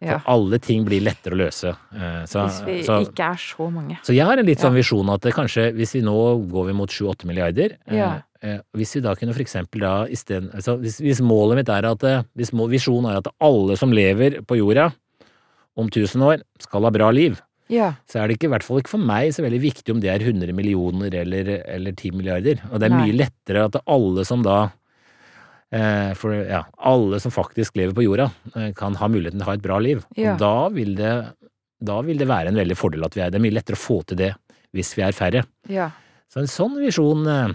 [0.00, 0.18] Ja.
[0.18, 1.74] For alle ting blir lettere å løse.
[1.94, 3.98] Eh, så, Hvis vi så, ikke er så mange.
[4.02, 4.80] så jeg har en litt sånn Ja.
[4.82, 6.16] visjon at kanskje, hvis vi nå
[6.50, 8.22] går vi mot 7-8 milliarder eh, Ja.
[8.42, 11.84] eh, Hvis vi da kunne for eksempel da isteden altså hvis, hvis målet mitt er
[11.86, 12.00] at
[12.36, 14.92] Hvis visjonen er at alle som lever på jorda
[15.76, 17.94] om 1000 år, skal ha bra liv, Ja.
[18.06, 20.10] så er det ikke, i hvert fall ikke for meg så veldig viktig om det
[20.10, 22.60] er 100 millioner eller, eller 10 milliarder.
[22.70, 23.06] Og det er Nei.
[23.10, 24.70] mye lettere at alle som da
[26.14, 29.54] For ja, alle som faktisk lever på jorda, eh, kan ha muligheten til å ha
[29.58, 30.04] et bra liv.
[30.16, 30.34] Ja.
[30.34, 31.14] Og da vil det
[31.84, 33.82] da vil det være en veldig fordel at vi er Det er mye lettere å
[33.82, 34.34] få til det
[34.74, 35.44] hvis vi er færre.
[35.68, 35.90] Ja.
[36.32, 37.54] Så en sånn visjon eh,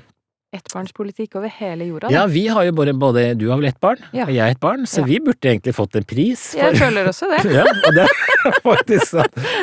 [0.56, 2.10] Ettbarnspolitikk over hele jorda.
[2.10, 4.26] Ja, vi har jo både, både Du har vel ett barn, Ja.
[4.26, 5.06] og jeg ett barn, så Ja.
[5.06, 7.52] vi burde egentlig fått en pris Jeg føler også det.
[7.60, 9.14] ja, og det er faktisk.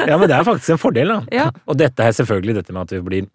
[0.07, 1.19] Ja, men det er faktisk en fordel, da.
[1.33, 1.51] Ja.
[1.67, 3.27] Og dette er selvfølgelig dette med at vi blir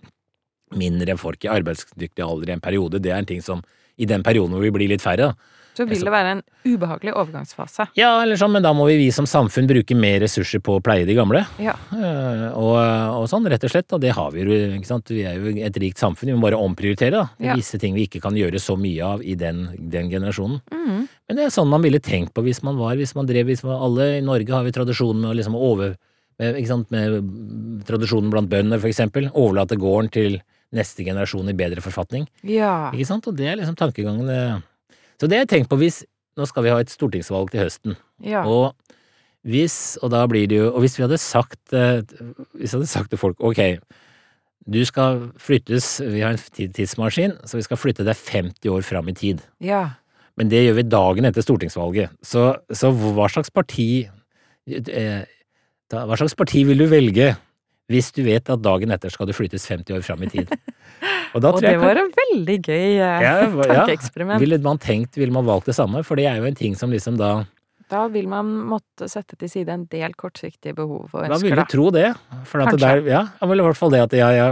[0.80, 3.62] mindre folk i arbeidsdyktig alder i en periode, det er en ting som
[3.98, 5.58] i den perioden hvor vi blir litt færre, da.
[5.72, 7.86] Så vil det være en ubehagelig overgangsfase.
[7.96, 10.82] Ja, eller sånn, men da må vi, vi som samfunn bruke mer ressurser på å
[10.84, 11.46] pleie de gamle.
[11.64, 11.78] Ja.
[11.96, 13.88] Eh, Og, og sånn, rett og slett.
[13.96, 15.14] Og det har vi jo, ikke sant.
[15.16, 17.24] Vi er jo et rikt samfunn, vi må bare omprioritere, da.
[17.40, 17.56] Ja.
[17.56, 20.60] visse ting vi ikke kan gjøre så mye av i den, den generasjonen.
[20.76, 21.08] Mm.
[21.08, 23.64] Men det er sånn man ville tenkt på hvis man var, hvis man drev, hvis
[23.64, 25.96] man, alle i Norge har vi tradisjonen med å liksom over,
[26.44, 26.60] med,
[26.92, 29.32] med tradisjonen blant bønder, for eksempel.
[29.32, 30.42] Overlate gården til
[30.76, 32.28] neste generasjon i bedre forfatning.
[32.48, 32.92] Ja.
[32.96, 33.28] Ikke sant?
[33.28, 34.30] Og det er liksom tankegangen.
[34.30, 34.96] eh.
[35.20, 36.04] Så det har jeg tenkt på hvis
[36.40, 37.98] Nå skal vi ha et stortingsvalg til høsten.
[38.24, 38.46] Ja.
[38.48, 38.72] Og
[39.44, 42.00] hvis, og da blir det jo, og hvis vi hadde sagt, eh,
[42.56, 43.60] hvis vi hadde sagt til folk, ok,
[44.72, 49.10] du skal flyttes, vi har en tidsmaskin, så vi skal flytte deg 50 år fram
[49.12, 49.44] i tid.
[49.60, 49.90] ja.
[50.40, 52.14] Men det gjør vi dagen etter stortingsvalget.
[52.24, 54.08] Så, så hva slags parti
[54.72, 55.26] eh,
[55.92, 57.34] Hva slags parti vil du velge
[57.92, 60.52] hvis du vet at dagen etter skal du flyttes 50 år fram i tid?
[61.36, 64.36] Og da Og det var en veldig gøy eh, Ja, hva- ja.
[64.42, 66.04] Ville man tenkt, ville man valgt det samme?
[66.08, 67.46] For det er jo en ting som liksom da
[67.92, 71.64] Da vil man måtte sette til side en del kortsiktige behov og Da vil du
[71.72, 72.10] tro det.
[72.48, 74.46] For at det der, ja, vel i hvert fall det at ja, ja,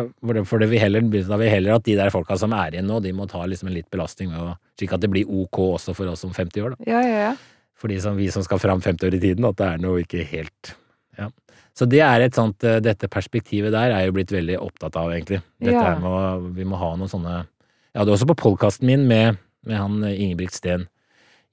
[0.48, 3.00] for det vi heller, da vil heller at de der folka som er igjen nå,
[3.04, 5.92] de må ta liksom en litt belastning med å Slik at det blir ok også
[5.96, 6.86] for oss om 50 år, da.
[6.88, 7.32] Ja, ja, ja.
[7.80, 10.04] For de som, vi som skal fram 50 år i tiden, at det er noe
[10.06, 10.72] ikke helt.
[11.80, 14.98] Så det er et sånt eh, Dette perspektivet der er jeg jo blitt veldig opptatt
[15.00, 15.40] av, egentlig.
[15.64, 15.96] Dette Ja.
[16.02, 17.38] med å Vi må ha noen sånne
[17.94, 20.88] Jeg hadde også på podkasten min med, med han eh, Ingebrigt Sten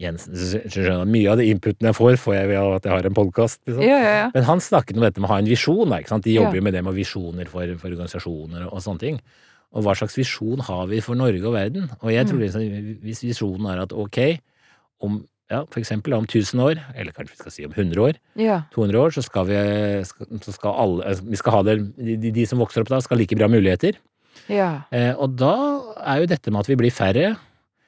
[0.03, 0.35] Jensen.
[0.69, 3.61] Skjønner Mye av de inputene jeg får, får jeg ved at jeg har en podkast.
[3.65, 3.81] Liksom.
[3.87, 4.27] ja, ja.
[4.35, 5.95] Men han snakket om dette med å ha en visjon.
[6.21, 9.21] De jobber jo med det med visjoner for, for organisasjoner og sånne ting.
[9.73, 11.89] Og hva slags visjon har vi for Norge og verden?
[12.03, 12.45] Og jeg tror Mm.
[12.45, 14.19] liksom, hvis visjonen er at ok,
[15.01, 18.19] om ja, for eksempel om 1000 år, eller kanskje vi skal si om 100 år,
[18.41, 18.63] ja.
[18.75, 19.59] 200 år, så skal vi,
[20.43, 23.37] så skal alle, vi skal ha det, de, de som vokser opp da, skal like
[23.39, 23.99] bra muligheter.
[24.53, 24.83] Ja.
[24.95, 25.53] Eh, og da
[26.07, 27.37] er jo dette med at vi blir færre,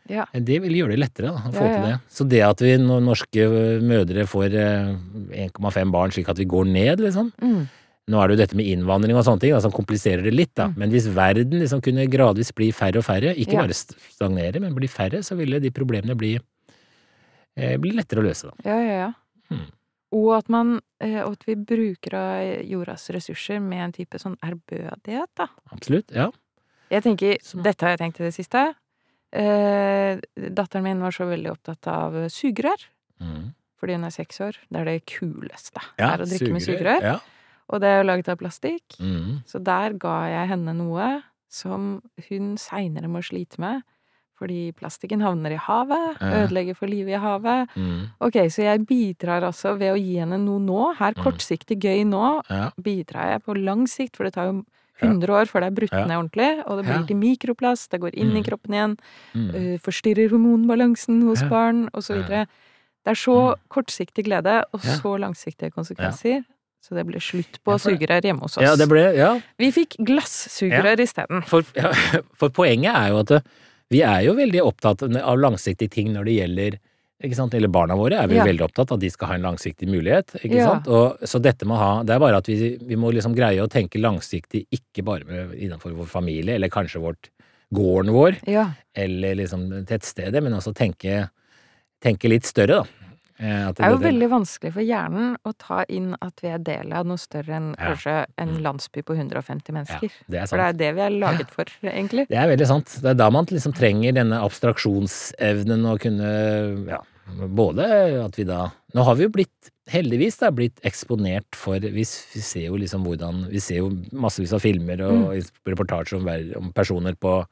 [0.09, 0.25] Ja.
[0.33, 1.97] det vil gjøre det lettere da, å få til det.
[2.09, 3.49] Så det at vi når norske
[3.85, 4.95] mødre får eh,
[5.51, 7.29] 1,5 barn slik at vi går ned, liksom.
[7.43, 7.67] Mm.
[8.09, 10.55] Nå er det jo dette med innvandring og sånne ting da, som kompliserer det litt,
[10.57, 10.71] da.
[10.71, 10.79] Mm.
[10.81, 14.73] Men hvis verden liksom kunne gradvis bli færre og færre, ikke bare st- stagnere, men
[14.79, 16.39] bli færre, så ville de problemene bli,
[17.59, 18.71] eh, bli lettere å løse, da.
[18.71, 19.11] Ja, ja, ja.
[19.53, 19.69] Hmm.
[20.17, 24.37] Og at man eh, Og at vi bruker av jordas ressurser med en type sånn
[24.45, 25.49] ærbødighet, da.
[25.75, 26.13] Absolutt.
[26.15, 26.31] Ja.
[26.89, 27.63] Jeg tenker, Som...
[27.65, 28.63] Dette har jeg tenkt i det siste.
[29.29, 30.21] Eh,
[30.57, 32.87] datteren min var så veldig opptatt av sugerør.
[33.21, 33.51] Mm.
[33.79, 34.61] Fordi hun er seks år.
[34.69, 35.83] Det er det kuleste.
[36.01, 37.03] ja er å drikke med sugerør.
[37.03, 37.11] sugerør.
[37.13, 37.19] Ja.
[37.69, 38.97] Og det er jo laget av plastikk.
[38.97, 39.43] Mm.
[39.49, 41.09] Så der ga jeg henne noe
[41.53, 43.85] som hun seinere må slite med.
[44.39, 46.47] Fordi plastikken havner i havet, Ja.
[46.47, 47.69] ødelegger for livet i havet.
[47.77, 48.07] Mm.
[48.21, 51.25] Ok, så jeg bidrar altså ved å gi henne noe nå, her Mm.
[51.25, 52.71] kortsiktig gøy nå, Ja.
[52.81, 54.65] bidrar jeg på lang sikt, for det tar jo
[55.03, 56.05] 100 år før det er brutt Ja.
[56.07, 57.07] ned ordentlig, og det blir Ja.
[57.07, 58.45] til mikroplast, det går inn i Mm.
[58.45, 58.99] kroppen igjen,
[59.35, 59.51] Mm.
[59.55, 61.49] øh, forstyrrer hormonbalansen hos Ja.
[61.49, 62.47] barn, og så videre.
[63.05, 64.91] Det er så kortsiktig glede, og Ja.
[64.99, 66.45] så langsiktige konsekvenser.
[66.81, 68.63] Så det ble slutt på Ja, sugerør hjemme hos oss.
[68.63, 69.41] ja, det ble Ja.
[69.59, 71.43] Vi fikk glassugerør isteden.
[71.45, 71.91] For, ja,
[72.35, 73.45] for poenget er jo at det,
[73.91, 76.79] vi er jo veldig opptatt av langsiktige ting når det gjelder?
[77.21, 78.45] Eller barna våre er vi Ja.
[78.45, 80.37] veldig opptatt av at de skal ha en langsiktig mulighet.
[80.45, 80.67] ikke Ja.
[80.75, 80.87] sant?
[80.87, 83.69] Og, så dette må ha, det er bare at vi, vi må liksom greie å
[83.69, 87.31] tenke langsiktig, ikke bare med, innenfor vår familie, eller kanskje vårt,
[87.75, 88.71] gården vår, Ja.
[88.95, 91.29] eller liksom tettstedet, men også tenke,
[92.01, 92.85] tenke litt større, da.
[93.41, 96.49] Eh, at Det er jo det- veldig vanskelig for hjernen å ta inn at vi
[96.49, 97.95] er del av noe større enn Ja.
[97.95, 98.63] kanskje en Mm.
[98.63, 100.11] landsby på 150 ja, mennesker.
[100.29, 102.27] det er For det er det vi er laget for, egentlig.
[102.29, 102.87] Det er veldig sant.
[103.01, 106.99] Det er da man liksom trenger denne abstraksjonsevnen å kunne Ja,
[107.47, 112.03] både at vi da Nå har vi jo blitt, heldigvis, da, blitt eksponert for Vi,
[112.05, 116.29] ser jo liksom hvordan Vi ser jo massevis av filmer og reportasjer om,
[116.65, 117.45] om personer på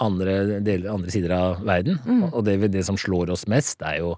[0.00, 1.98] andre, deler, andre sider av verden.
[2.04, 2.32] Mm.
[2.32, 4.16] Og det, det som slår oss mest, er jo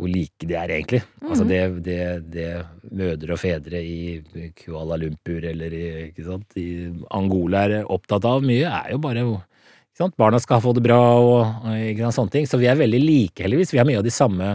[0.00, 1.02] hvor like de er, egentlig.
[1.20, 1.50] Altså Mhm.
[1.50, 4.22] det, det, det mødre og fedre i
[4.56, 9.20] Kuala Lumpur eller i, ikke sant, i Angola er opptatt av mye, er jo bare
[9.26, 10.16] ikke sant?
[10.16, 12.46] Barna skal få det bra og, og sånne ting.
[12.48, 13.72] Så vi er veldig like, heldigvis.
[13.74, 14.54] Vi har mye av de samme,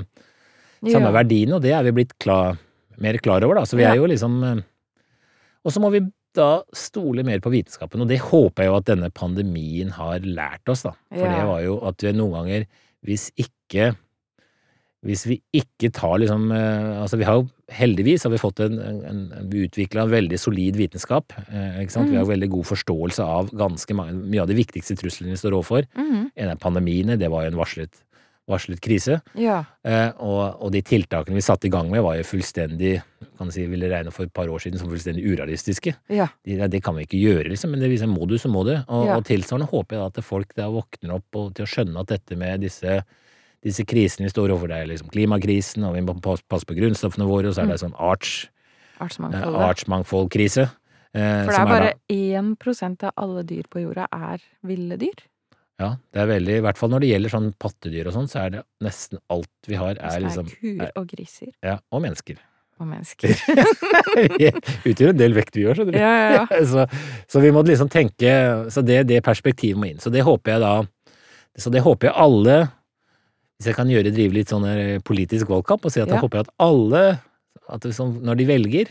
[0.81, 1.15] samme Ja.
[1.21, 2.57] verdiene, og det er vi blitt klar,
[2.97, 3.65] mer klar over, da.
[3.69, 3.91] Så vi Ja.
[3.93, 4.63] er jo liksom eh,
[5.65, 6.01] Og så må vi
[6.35, 10.67] da stole mer på vitenskapen, og det håper jeg jo at denne pandemien har lært
[10.69, 10.91] oss, da.
[11.13, 11.37] For Ja.
[11.39, 12.65] det var jo at vi noen ganger,
[13.05, 13.95] hvis ikke
[15.05, 18.75] hvis vi ikke tar liksom eh, Altså, vi har jo heldigvis har vi fått en,
[18.81, 18.99] en,
[19.33, 21.33] en utvikla en veldig solid vitenskap.
[21.49, 22.11] Eh, ikke sant?
[22.11, 25.39] Vi har jo veldig god forståelse av ganske mange, mye av de viktigste truslene vi
[25.41, 25.87] står overfor.
[25.97, 26.27] Mm.
[26.35, 28.01] En av pandemiene, det var jo en varslet,
[28.49, 29.17] varslet krise.
[29.41, 29.63] Ja.
[29.85, 32.99] Eh, og, og de tiltakene vi satte i gang med, var jo fullstendig
[33.35, 35.95] kan si, ville regne for et par år siden som fullstendig urealistiske.
[36.13, 36.29] Ja.
[36.45, 38.75] De, det kan vi ikke gjøre, liksom, men det viser må du, så må du.
[38.85, 39.17] Og, Ja.
[39.17, 42.13] og tilsvarende håper jeg da at folk da våkner opp og, til å skjønne at
[42.13, 43.01] dette med disse,
[43.65, 47.25] disse krisene vi står overfor, det er liksom klimakrisen, og vi må passe, på grunnstoffene
[47.27, 48.47] våre, og så er det sånn arts,
[49.01, 50.69] eh, artsmangfoldkrise.
[51.15, 55.25] eh, For det er bare da- 1 av alle dyr på jorda er ville dyr.
[55.79, 58.45] Ja, det er veldig, i hvert fall når det gjelder sånn pattedyr og sånn, så
[58.45, 61.51] er det nesten alt vi har er Som liksom er kuer er- og griser.
[61.61, 62.37] Ja, og mennesker.
[62.79, 63.29] Og mennesker.
[64.85, 65.99] Utgjør en del vekt vi gjør, skjønner du.
[65.99, 66.63] Ja, ja, ja.
[66.71, 66.85] så,
[67.27, 69.99] så vi må liksom tenke Så det, det perspektivet må inn.
[70.03, 70.73] Så det håper jeg da
[71.57, 72.57] Så det håper jeg alle
[73.59, 74.65] Hvis jeg kan gjøre drive litt sånn
[75.07, 76.21] politisk valgkamp og si at jeg Ja.
[76.21, 77.21] håper at alle
[77.69, 78.87] at sånn, Når de velger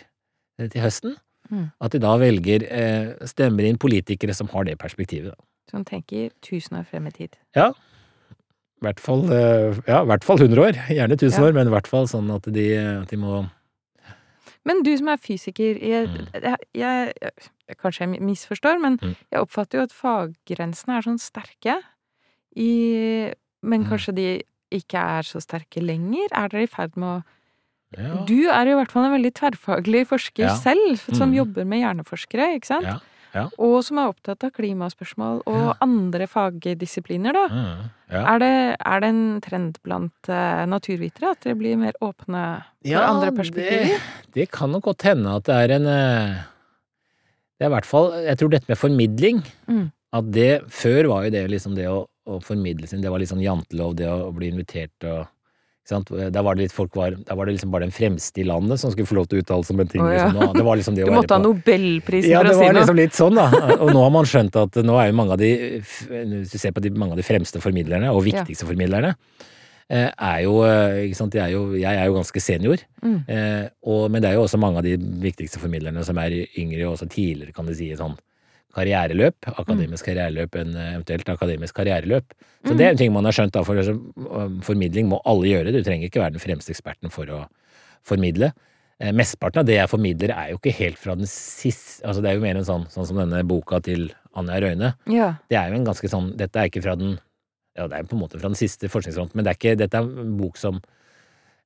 [0.58, 1.16] eh, til høsten,
[1.52, 1.70] Mm.
[1.78, 5.34] at de da velger eh, stemmer inn politikere som har det perspektivet.
[5.70, 7.36] Som tenker tusen år frem i tid.
[7.54, 7.68] Ja.
[8.80, 10.72] I hvert fall eh, Ja, i hvert fall 100 år.
[10.88, 11.44] Gjerne 1000 Ja.
[11.50, 13.50] år, men i hvert fall sånn at de, at de må
[14.64, 16.26] Men du som er fysiker, jeg, Mm.
[16.42, 17.12] jeg, jeg,
[17.68, 19.14] jeg Kanskje jeg misforstår, men Mm.
[19.30, 21.82] jeg oppfatter jo at faggrensene er sånn sterke.
[22.56, 23.88] I, men Mm.
[23.90, 24.42] kanskje de
[24.76, 26.28] ikke er så sterke lenger?
[26.34, 27.22] Er dere i ferd med å
[27.94, 28.24] ja.
[28.26, 30.54] Du er jo i hvert fall en veldig tverrfaglig forsker Ja.
[30.58, 31.34] selv, som Mm.
[31.36, 32.88] jobber med hjerneforskere, ikke sant?
[32.88, 32.96] Ja,
[33.36, 33.44] ja.
[33.56, 37.44] Og som er opptatt av klimaspørsmål og andre fagdisipliner, da.
[37.46, 37.90] Mm.
[38.10, 42.42] Er, det, er det en trend blant uh, naturvitere at dere blir mer åpne
[42.82, 44.00] for andre det- perspektiver?
[44.34, 46.42] Det kan nok godt hende at det er en uh,
[47.58, 49.92] Det er i hvert fall Jeg tror dette med formidling Mm.
[50.12, 53.32] At det Før var jo det liksom det å, å formidle sin Det var litt
[53.32, 55.26] sånn jantelov, det å, bli invitert og?
[55.84, 58.80] Da var det litt folk var Da var det liksom bare den fremste i landet
[58.80, 60.00] som skulle få lov til å uttale seg om en ting.
[60.00, 60.30] Oh, ja.
[60.30, 60.54] liksom.
[60.56, 63.00] Det var liksom det Du måtte ha nobelprisen ja, for det å si var liksom
[63.02, 63.74] litt sånn, da.
[63.76, 65.50] Og nå har man skjønt at nå er jo mange av de
[65.82, 69.12] Hvis du ser på de, mange av de fremste formidlerne, og viktigste formidlerne,
[69.92, 73.18] eh, er jo eh, er jo Jeg er jo ganske senior, Mm.
[73.28, 76.86] eh, og, men det er jo også mange av de viktigste formidlerne som er yngre,
[76.86, 78.16] og også tidligere, kan du si, sånn
[78.74, 82.34] karriereløp, akademisk karriereløp enn eh, eventuelt akademisk karriereløp.
[82.64, 82.78] Så Mm.
[82.78, 83.94] det er en ting man har skjønt, da, for altså,
[84.64, 85.72] formidling må alle gjøre.
[85.74, 87.42] Du trenger ikke være den fremste eksperten for å
[88.04, 88.52] formidle.
[89.00, 92.30] Eh, Mesteparten av det jeg formidler er jo ikke helt fra den siste Altså det
[92.30, 94.92] er jo mer en sånn, sånn som denne boka til Anja Røyne.
[95.10, 95.32] Ja.
[95.50, 97.16] Det er jo en ganske sånn Dette er ikke fra den
[97.76, 99.98] Ja, det er på en måte fra den siste forskningsfronten, men det er ikke, dette
[99.98, 100.78] er en bok som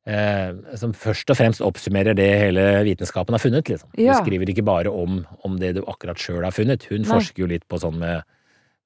[0.09, 3.91] eh, som først og fremst oppsummerer det hele vitenskapen har funnet, liksom.
[4.01, 4.17] Ja.
[4.17, 6.89] Hun skriver ikke bare om, om det du akkurat sjøl har funnet.
[6.89, 7.11] Hun Nei.
[7.13, 8.25] forsker jo litt på sånn med,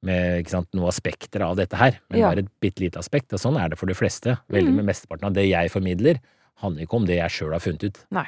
[0.03, 2.29] med sant, noen av av dette her, men Ja.
[2.33, 3.33] bare et bitte lite aspekt.
[3.33, 4.39] Og sånn er det for de fleste.
[4.51, 4.77] Veldig Mhm.
[4.83, 6.21] med mesteparten av det jeg formidler,
[6.63, 7.99] handler ikke om det jeg sjøl har funnet ut.
[8.11, 8.27] Nei.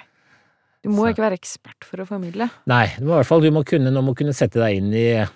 [0.82, 2.50] Du må Så- ikke være ekspert for å formidle.
[2.66, 4.92] Nei, du må i hvert fall du må kunne, du må kunne sette deg inn
[4.94, 5.26] i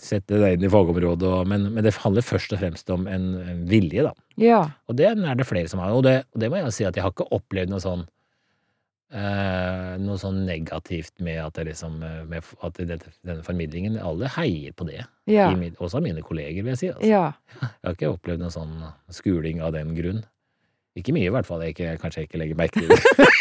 [0.00, 3.34] Sette deg inn i fagområdet, og, men, men det handler først og fremst om en,
[3.42, 4.12] en vilje, da.
[4.38, 4.60] Ja.
[4.88, 6.96] Og det er det flere som har, og det, og det må jeg si at
[6.96, 8.06] jeg har ikke opplevd noe sånn
[9.12, 14.30] eh, noe sånn negativt med at, det liksom, eh, med at denne, denne formidlingen Alle
[14.36, 15.50] heier på det, Ja.
[15.50, 16.90] i også av mine kolleger, vil jeg si.
[16.92, 17.08] Altså.
[17.08, 17.32] Ja.
[17.82, 18.74] Jeg har ikke opplevd noe sånn
[19.10, 20.24] skuling av den grunn.
[20.98, 21.60] Ikke mye, i hvert fall.
[21.62, 22.98] Jeg ikke, kanskje jeg ikke legger merke til det.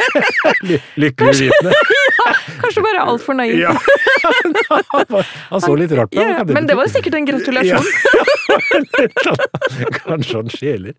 [0.70, 1.74] Ly- Lykkelig vitende.
[2.62, 3.56] Kanskje bare altfor naiv.
[3.62, 3.74] Ja.
[5.52, 6.54] Han så litt rart på Ja, meg.
[6.58, 7.88] men det var sikkert en gratulasjon.
[10.04, 10.94] Kanskje han skjeler.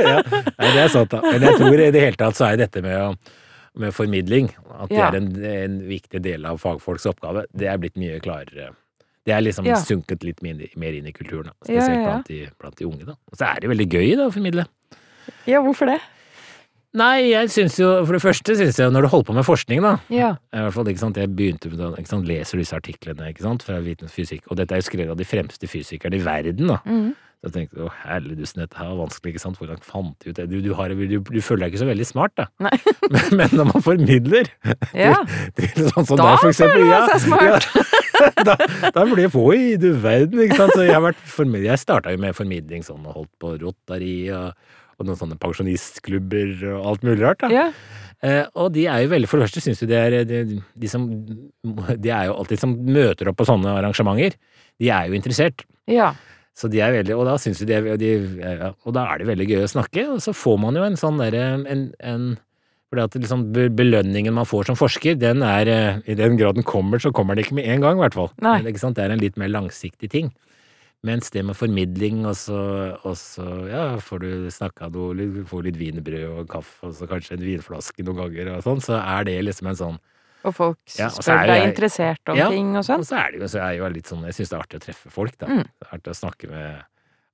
[0.00, 0.16] ja.
[0.24, 1.20] Det er sant, da.
[1.26, 3.16] Men jeg tror i det hele tatt så er dette med, å-
[3.80, 7.98] med formidling, at det er en, en viktig del av fagfolks oppgave, det er blitt
[8.00, 8.72] mye klarere.
[9.26, 9.76] Det er liksom Ja.
[9.76, 11.56] sunket litt mer inn i kulturen, da.
[11.62, 12.06] Spesielt ja, ja.
[12.10, 13.04] Blant, de, blant de unge.
[13.12, 13.12] da.
[13.30, 14.64] Og så er det veldig gøy da, å formidle.
[15.50, 16.00] Ja, hvorfor det?
[16.98, 19.82] Nei, jeg syns jo, for det første syns jeg når du holder på med forskning,
[19.84, 20.32] da, Ja.
[20.52, 23.42] i hvert fall, ikke sant, Jeg begynte med det, ikke sant, leser disse artiklene ikke
[23.46, 26.66] sant, fra vitensfysikk, og dette er jo skrevet av de fremste fysikerne i verden.
[26.66, 26.80] da.
[26.84, 27.12] Mm.
[27.40, 30.36] Så jeg tenkte å herligdusen, dette her var vanskelig, ikke sant, hvordan fant du ut
[30.36, 30.48] det?
[30.50, 32.48] Du, du, har, du, du føler deg ikke så veldig smart, da.
[33.14, 34.50] Men, men når man formidler
[35.06, 35.14] Ja.
[35.56, 37.70] til sånn som Da deg, for eksempel, føler man seg smart.
[38.20, 38.58] Ja, da,
[38.98, 40.74] da blir det på i du verden, ikke sant.
[40.74, 44.28] Så jeg har vært formid- Jeg starta jo med formidling sånn og holdt på Rotary
[44.34, 44.52] og,
[45.00, 47.50] og noen sånne pensjonistklubber og alt mulig rart, da.
[47.52, 47.66] Ja.
[48.20, 50.88] Eh, og de er jo veldig, for det første syns du det er de, de
[50.92, 54.36] som De er jo alltid som møter opp på sånne arrangementer.
[54.80, 55.64] De er jo interessert.
[55.90, 56.12] ja.
[56.60, 58.08] Så de er veldig, og da synes de, de,
[58.42, 60.98] ja, og da er det veldig gøy å snakke, og så får man jo en
[60.98, 62.24] sånn derre en, en
[62.90, 63.44] fordi at liksom
[63.78, 67.38] belønningen man får som forsker, den er eh, I den grad den kommer, så kommer
[67.38, 68.32] den ikke med en gang, i hvert fall.
[68.42, 68.58] Nei.
[68.66, 70.32] Det er en litt mer langsiktig ting.
[71.02, 72.58] Mens det med formidling, og så,
[73.08, 77.08] og så ja, får du snakka noe, du får litt wienerbrød og kaffe, og så
[77.08, 79.98] kanskje en vinflaske noen ganger og sånn, så er det liksom en sånn
[80.44, 83.00] Og folk Ja, og spør deg interessert om Ja, ting og sånn.
[83.00, 84.62] Ja, Og så er det jo, så er jo litt sånn, jeg syns det er
[84.66, 85.46] artig å treffe folk, da.
[85.48, 85.64] Mm.
[85.88, 86.84] Artig å snakke med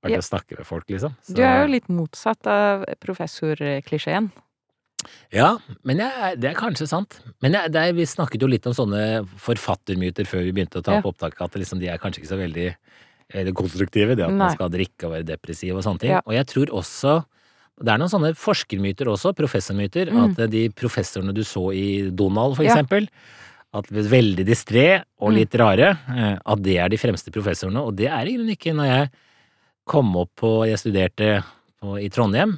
[0.03, 0.19] Artig Ja.
[0.19, 1.15] å snakke med folk, liksom.
[1.23, 4.31] Så- Du er jo litt motsatt av professorklisjeen.
[5.31, 7.19] Ja, men jeg, det er kanskje sant.
[7.41, 10.83] Men jeg, det er, vi snakket jo litt om sånne forfattermyter før vi begynte å
[10.83, 10.99] ta Ja.
[10.99, 12.75] opp opptaket, at liksom, de er kanskje ikke så veldig
[13.33, 14.37] eller konstruktive, det at Nei.
[14.37, 16.11] man skal drikke og være depressiv og sånne ting.
[16.15, 16.21] Ja.
[16.25, 17.25] Og jeg tror også
[17.77, 20.31] det er noen sånne forskermyter også, professormyter, Mm.
[20.39, 22.73] at de professorene du så i Donald, for Ja.
[22.73, 23.07] eksempel,
[23.73, 25.35] at veldig distré og Mm.
[25.35, 28.73] litt rare, eh, at det er de fremste professorene, og det er i grunnen ikke
[28.73, 29.11] når jeg
[29.85, 31.43] kom opp på Jeg studerte
[31.81, 32.57] på, i Trondheim,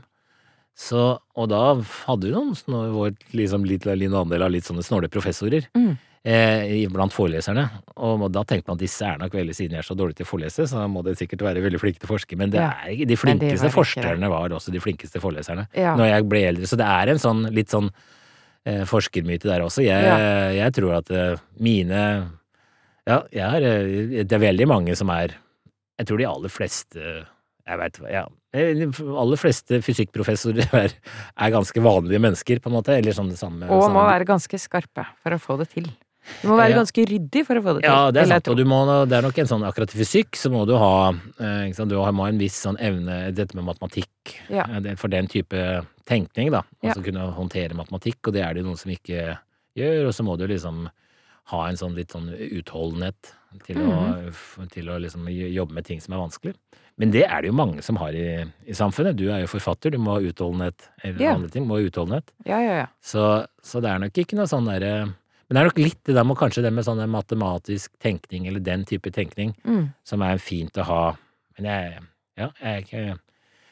[0.77, 2.55] så, og da hadde vi noen
[2.93, 5.97] vår liksom litt, andel av litt sånne snåle professorer Mm.
[6.25, 7.63] Eh, blant foreleserne.
[7.97, 10.25] Og da tenkte man at disse er nok veldig, siden jeg er så dårlig til
[10.27, 12.37] å forelese, så må det sikkert være veldig flinke til å forske.
[12.37, 12.71] Men det Ja.
[12.85, 15.67] er de de flinkeste var forskerne var også de flinkeste foreleserne.
[15.75, 15.95] Ja.
[15.95, 16.67] Når jeg ble eldre.
[16.67, 17.89] Så det er en sånn litt sånn
[18.65, 19.83] eh, forskermyte der også.
[19.83, 20.49] Jeg, Ja.
[20.51, 22.31] jeg tror at eh, mine
[23.07, 25.29] Ja, jeg har eh, Det er veldig mange som er
[25.97, 26.99] Jeg tror de aller fleste
[27.65, 28.25] Jeg veit Ja.
[28.53, 28.85] eh, De
[29.17, 30.91] aller fleste fysikkprofessorer er,
[31.37, 32.89] er ganske vanlige mennesker, på en måte.
[32.97, 35.87] Eller sånn det samme Og må være ganske skarpe for å få det til.
[36.41, 36.77] Du må være Ja.
[36.79, 37.89] ganske ryddig for å få det til.
[37.91, 38.47] Ja, det er sant.
[38.47, 41.11] Og du må, det er nok en sånn akkurat i fysikk så må du ha
[41.39, 41.71] eh?
[41.73, 44.65] Du må ha en viss sånn evne Dette med matematikk Ja.
[44.69, 46.63] eh, For den type tenkning, da.
[46.81, 46.89] Ja.
[46.93, 49.37] Altså kunne håndtere matematikk, og det er det noen som ikke
[49.77, 50.07] gjør.
[50.07, 50.89] Og så må du liksom
[51.51, 53.33] ha en sånn litt sånn utholdenhet
[53.65, 54.33] til, å, -hmm.
[54.61, 56.55] å, til å liksom jobbe med ting som er vanskelig.
[56.97, 59.15] Men det er det jo mange som har i, i samfunnet.
[59.15, 60.89] Du er jo forfatter, du må ha utholdenhet.
[61.03, 61.33] Eller Ja.
[61.33, 62.31] andre ting, må ha utholdenhet.
[62.45, 62.87] Ja, ja, ja.
[63.01, 65.13] Så, så det er nok ikke noe sånn derre
[65.49, 68.59] Men det er nok litt det der med kanskje det med sånn matematisk tenkning, eller
[68.61, 69.93] den type tenkning, Mm.
[70.05, 71.17] som er fint å ha.
[71.57, 72.03] Men jeg,
[72.37, 73.01] ja, jeg er ikke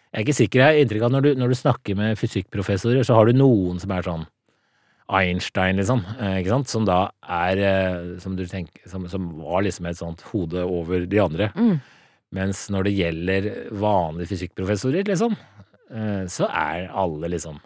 [0.08, 0.60] jeg er ikke sikker.
[0.60, 3.34] Jeg har inntrykk av at når du, når du snakker med fysikkprofessorer, så har du
[3.38, 4.26] noen som er sånn
[5.10, 9.62] Einstein, liksom, eh, ikke sant, som da er eh, Som du tenker Som, som var
[9.64, 11.52] liksom et sånt hode over de andre.
[11.56, 11.78] Mm.
[12.36, 15.38] Mens når det gjelder vanlige fysikkprofessorer, liksom,
[15.92, 17.60] eh, så er alle liksom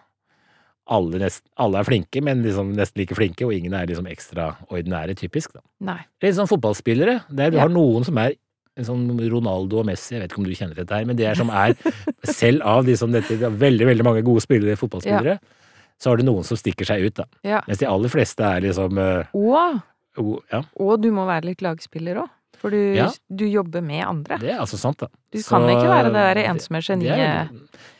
[0.91, 5.15] alle, nest, alle er flinke, men liksom nesten like flinke, og ingen er liksom ekstraordinære,
[5.19, 5.53] typisk.
[5.55, 5.61] da.
[5.91, 5.99] Nei.
[6.23, 7.21] Litt sånn fotballspillere.
[7.31, 7.63] Der du Ja.
[7.65, 8.33] har noen som er
[8.79, 11.35] sånn Ronaldo og Messi, jeg vet ikke om du kjenner dette her, men det er
[11.35, 11.75] som er
[12.25, 15.39] Selv av de som dette, det er veldig, veldig mange gode spillere, fotballspillere,
[16.01, 17.25] så har du noen som stikker seg ut, da.
[17.43, 17.61] Ja.
[17.67, 19.81] Mens de aller fleste er liksom eh, Og,
[20.51, 22.29] Ja, og du må være litt lagspiller òg.
[22.61, 23.09] For du, Ja.
[23.33, 24.37] du jobber med andre.
[24.37, 25.07] det er altså sant, da.
[25.31, 27.49] Du Så, kan ikke være det der ensomme geniet.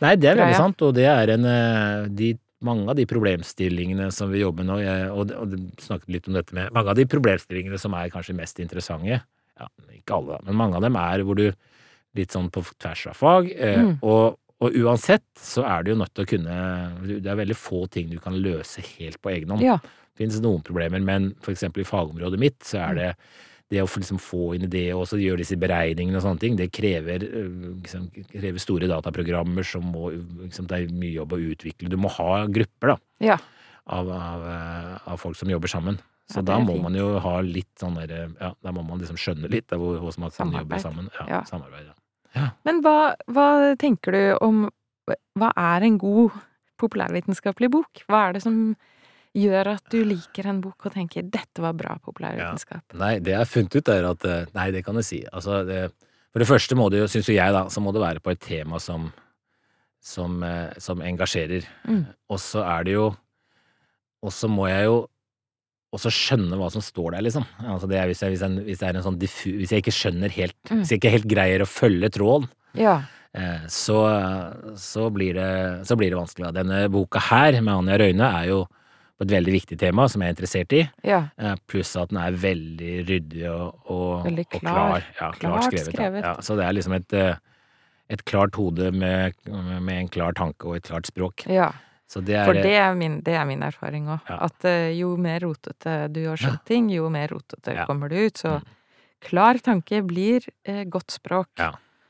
[0.01, 4.11] Nei, det er veldig sant, og det er en eh, de, Mange av de problemstillingene
[4.13, 4.75] som vi jobber med nå,
[5.15, 8.59] og, og snakket litt om dette med Mange av de problemstillingene som er kanskje mest
[8.61, 9.17] interessante,
[9.59, 11.47] ja, ikke alle, men mange av dem er hvor du
[12.13, 13.93] Litt sånn på tvers av fag, eh, Mm.
[14.03, 16.55] og, og uansett så er du jo nødt til å kunne
[17.07, 19.63] Det er veldig få ting du kan løse helt på egen hånd.
[19.63, 19.77] Ja.
[20.11, 23.07] Det finnes noen problemer, men for eksempel i fagområdet mitt så er det
[23.71, 27.23] det å liksom få inn det og gjøre disse beregningene og sånne ting, det krever,
[27.23, 30.09] øh, liksom, krever store dataprogrammer som må
[30.43, 31.89] liksom, Det er mye jobb å utvikle.
[31.89, 32.97] Du må ha grupper da,
[33.31, 33.37] Ja.
[33.87, 35.97] av, av, eh, av folk som jobber sammen.
[36.29, 36.83] Så Ja, da må fint.
[36.83, 39.99] man jo ha litt sånn derre Ja, da må man liksom skjønne litt av hvor-
[39.99, 40.81] hvordan man kan jobbe Samarbeid.
[40.81, 41.09] sammen.
[41.19, 41.41] Ja, Ja.
[41.43, 41.89] samarbeid.
[42.35, 42.49] Ja.
[42.63, 44.69] Men hva, hva tenker du om
[45.37, 46.31] Hva er en god
[46.79, 48.03] populærvitenskapelig bok?
[48.09, 48.75] Hva er det som
[49.37, 52.95] gjør at du liker en bok og tenker 'dette var bra populærvitenskap'?
[52.99, 55.19] Nei, det jeg har funnet ut er at eh, Nei, det kan jeg si.
[55.31, 55.91] Altså, det,
[56.31, 58.31] for det første må det jo, syns jo jeg, da, så må det være på
[58.31, 59.11] et tema som
[60.01, 61.65] som, eh, som engasjerer.
[61.87, 62.05] Mm.
[62.29, 63.15] Og så er det jo
[64.23, 65.07] Og så må jeg jo
[65.93, 67.45] også skjønne hva som står der, liksom.
[67.59, 69.49] Altså det er hvis, jeg, hvis, jeg, hvis jeg en sånn diffu...
[69.57, 70.77] Hvis jeg ikke skjønner helt Mm.
[70.83, 73.01] Hvis jeg ikke helt greier å følge tråden, Ja.
[73.33, 73.97] eh, så,
[74.77, 76.53] så, blir det, så blir det vanskelig.
[76.53, 78.59] Denne boka her, med Anja Røyne, er jo
[79.21, 80.81] på et veldig viktig tema som jeg er interessert i.
[81.05, 81.19] ja.
[81.37, 84.73] Eh, Pluss at den er veldig ryddig og, og, Veldig og klar.
[84.73, 85.05] klar.
[85.19, 85.91] Ja, klart skrevet.
[85.93, 86.23] skrevet.
[86.25, 86.33] Ja.
[86.41, 87.35] Så det er liksom et, eh,
[88.09, 91.45] et klart hode med, med en klar tanke og et klart språk.
[91.47, 91.71] ja.
[92.11, 94.25] Så det er For det er min, det er min erfaring òg.
[94.27, 94.39] Ja.
[94.49, 98.35] At eh, jo mer rotete du har skjønt ting, jo mer rotete kommer du ut.
[98.35, 98.65] Så Mm.
[99.21, 101.47] klar tanke blir eh, godt språk.
[101.57, 101.69] Ja.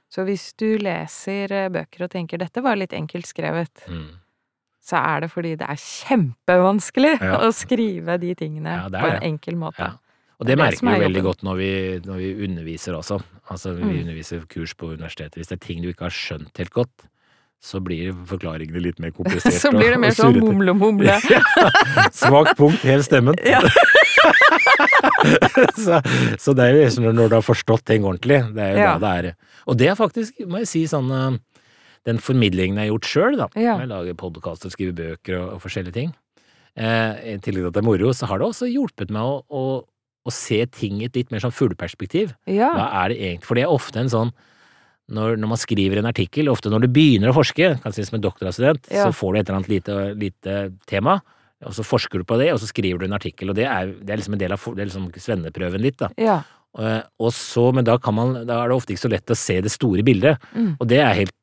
[0.09, 4.09] Så hvis du leser bøker og tenker 'dette var litt enkelt skrevet', mm.
[4.81, 7.37] Så er det fordi det er kjempevanskelig Ja.
[7.45, 9.77] å skrive de tingene Ja, på en enkel måte.
[9.79, 9.91] Ja.
[10.41, 11.69] Og Det det merker vi jo veldig godt når vi,
[12.05, 13.19] når vi underviser også.
[13.53, 13.99] Altså vi Mm.
[14.01, 15.35] underviser kurs på universitetet.
[15.37, 17.05] Hvis det er ting du ikke har skjønt helt godt,
[17.61, 19.53] så blir forklaringene litt mer komplisert.
[19.61, 21.19] Så blir det mer sånn mumle-mumle.
[22.11, 23.35] Svakt punkt, hev stemmen.
[23.45, 23.61] Ja.
[25.77, 26.01] så,
[26.41, 28.97] så det er jo liksom når du har forstått ting ordentlig, det er jo Ja.
[28.97, 29.35] da det er
[29.67, 31.37] Og det er faktisk, må jeg si, sånn eh,
[32.09, 33.47] Den formidlingen jeg har gjort sjøl, da.
[33.59, 33.75] Ja.
[33.83, 36.13] Jeg lager podkaster, skriver bøker og, og forskjellige ting.
[36.75, 39.41] Eh, I tillegg til at det er moro, så har det også hjulpet meg å,
[39.51, 39.63] å,
[40.25, 42.31] å se ting i et litt mer sånn fugleperspektiv.
[42.49, 42.71] Ja.
[42.73, 44.31] Hva er det egentlig For det er ofte en sånn
[45.11, 48.23] når, når man skriver en artikkel, ofte når du begynner å forske, kanskje som en
[48.23, 49.09] doktorstudent, Ja.
[49.09, 50.53] så får du et eller annet lite, lite
[50.87, 51.17] tema,
[51.67, 53.91] og så forsker du på det, og så skriver du en artikkel, og det er,
[53.99, 56.09] det er liksom en del av det er liksom svenneprøven litt, da.
[56.17, 56.37] ja.
[56.79, 59.35] Eh, Og så, men da kan man, da er det ofte ikke så lett å
[59.35, 60.77] se det store bildet, Mm.
[60.79, 61.33] og det er helt,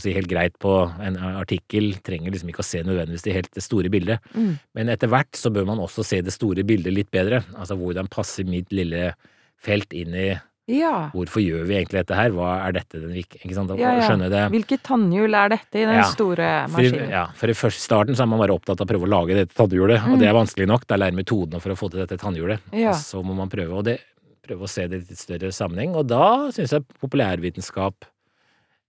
[0.00, 3.62] si, helt greit på en artikkel, trenger liksom ikke å se nødvendigvis det helt det
[3.62, 4.18] store bildet.
[4.34, 4.58] Mm.
[4.74, 8.08] Men etter hvert så bør man også se det store bildet litt bedre, altså hvordan
[8.08, 9.12] passer mitt lille
[9.60, 11.08] felt inn i ja.
[11.14, 12.28] Hvorfor gjør vi egentlig dette her?
[12.36, 13.14] Hva er dette den.
[13.16, 13.70] Ikke sant?
[13.80, 14.16] Ja, ja.
[14.28, 14.42] Det.
[14.52, 16.02] Hvilket tannhjul er dette i den Ja.
[16.12, 17.08] store For maskinen?
[17.08, 19.32] ja, for i første starten så er man bare opptatt av å prøve å lage
[19.34, 20.18] dette tannhjulet, og Mm.
[20.20, 20.86] det er vanskelig nok.
[20.86, 22.60] Det er lære metodene for å få til dette tannhjulet.
[22.74, 22.90] Ja.
[22.90, 24.00] Og så må man prøve, og det,
[24.48, 28.08] prøve å se det i litt større sammenheng, og da syns jeg populærvitenskap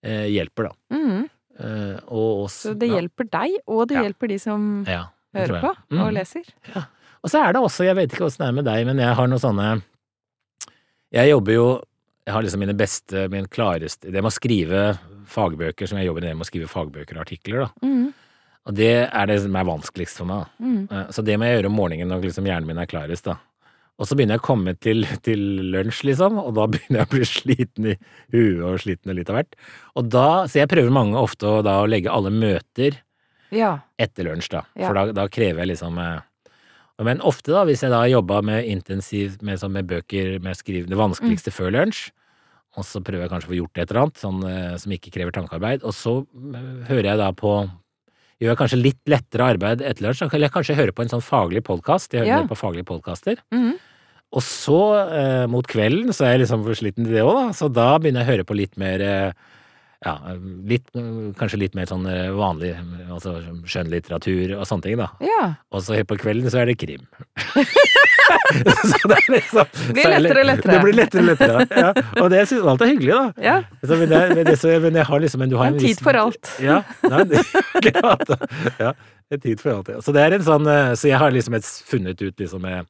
[0.04, 0.96] eh, hjelper, da.
[0.96, 1.28] Mm.
[1.60, 4.04] Eh, og også, Så det hjelper deg, og det Ja.
[4.08, 5.06] hjelper de som Ja,
[5.36, 6.02] hører på Mm.
[6.06, 6.46] og leser.
[7.22, 9.14] Og så er det også, jeg vet ikke åssen det er med deg, men jeg
[9.16, 9.84] har noen sånne
[11.12, 11.68] Jeg jobber jo
[12.26, 15.00] Jeg har liksom mine beste, min klareste Det med å skrive
[15.30, 17.70] fagbøker som jeg jobber med, med å skrive fagbøker og artikler, da.
[17.86, 18.14] Mm.
[18.70, 20.48] Og det er det som er vanskeligst for meg.
[20.62, 20.88] Mm.
[20.92, 23.36] Eh, Så det må jeg gjøre om morgenen når liksom hjernen min er klarest, da.
[24.00, 25.42] Og så begynner jeg å komme til, til
[25.74, 27.96] lunsj, liksom, og da begynner jeg å bli sliten i
[28.32, 29.58] huet og sliten litt av hvert.
[30.00, 33.02] Og da, Så jeg prøver mange ofte å, da, å legge alle møter
[33.52, 33.80] Ja.
[34.00, 34.62] etter lunsj, da.
[34.80, 34.88] Ja.
[34.88, 36.22] For da, da krever jeg liksom eh,
[37.04, 40.60] Men ofte, da, hvis jeg da jobba med intensivt med, sånn, med bøker, med å
[40.60, 42.10] skrive det vanskeligste før lunsj,
[42.78, 45.12] og så prøver jeg kanskje å få gjort et eller annet sånn, eh, som ikke
[45.16, 47.54] krever tankearbeid, og så eh, hører jeg da på
[48.40, 51.60] Gjør jeg kanskje litt lettere arbeid etter lunsj, eller kanskje hører på en sånn faglig
[51.68, 52.14] podkast.
[52.16, 52.48] Jeg hører Ja.
[52.48, 53.36] på faglige podkaster.
[53.52, 53.74] Mm.
[54.30, 57.46] Og så, eh, mot kvelden, så er jeg liksom for sliten til det òg, da.
[57.58, 59.32] Så da begynner jeg å høre på litt mer eh,
[60.06, 60.14] ja,
[60.70, 60.86] litt,
[61.40, 62.70] kanskje litt mer sånn eh, vanlig,
[63.12, 63.34] altså
[63.68, 65.10] skjønnlitteratur og sånne ting, da.
[65.26, 65.42] ja.
[65.76, 67.04] Og så på kvelden så er det krim.
[68.90, 70.72] så det er liksom Det blir er lettere og lettere.
[70.72, 72.06] Det blir lettere og lettere, ja.
[72.24, 73.48] Og det syns alt er hyggelig, da.
[73.50, 73.58] ja.
[73.84, 75.90] Så, men, det, det, så, men jeg har liksom en, du har En en tid
[75.96, 76.54] viss- for alt.
[76.64, 76.80] Ja.
[77.10, 77.44] Nei, det,
[78.86, 78.94] ja.
[79.30, 80.00] En tid for alt, ja.
[80.06, 82.88] Så det er en sånn eh, Så jeg har liksom et, funnet ut liksom med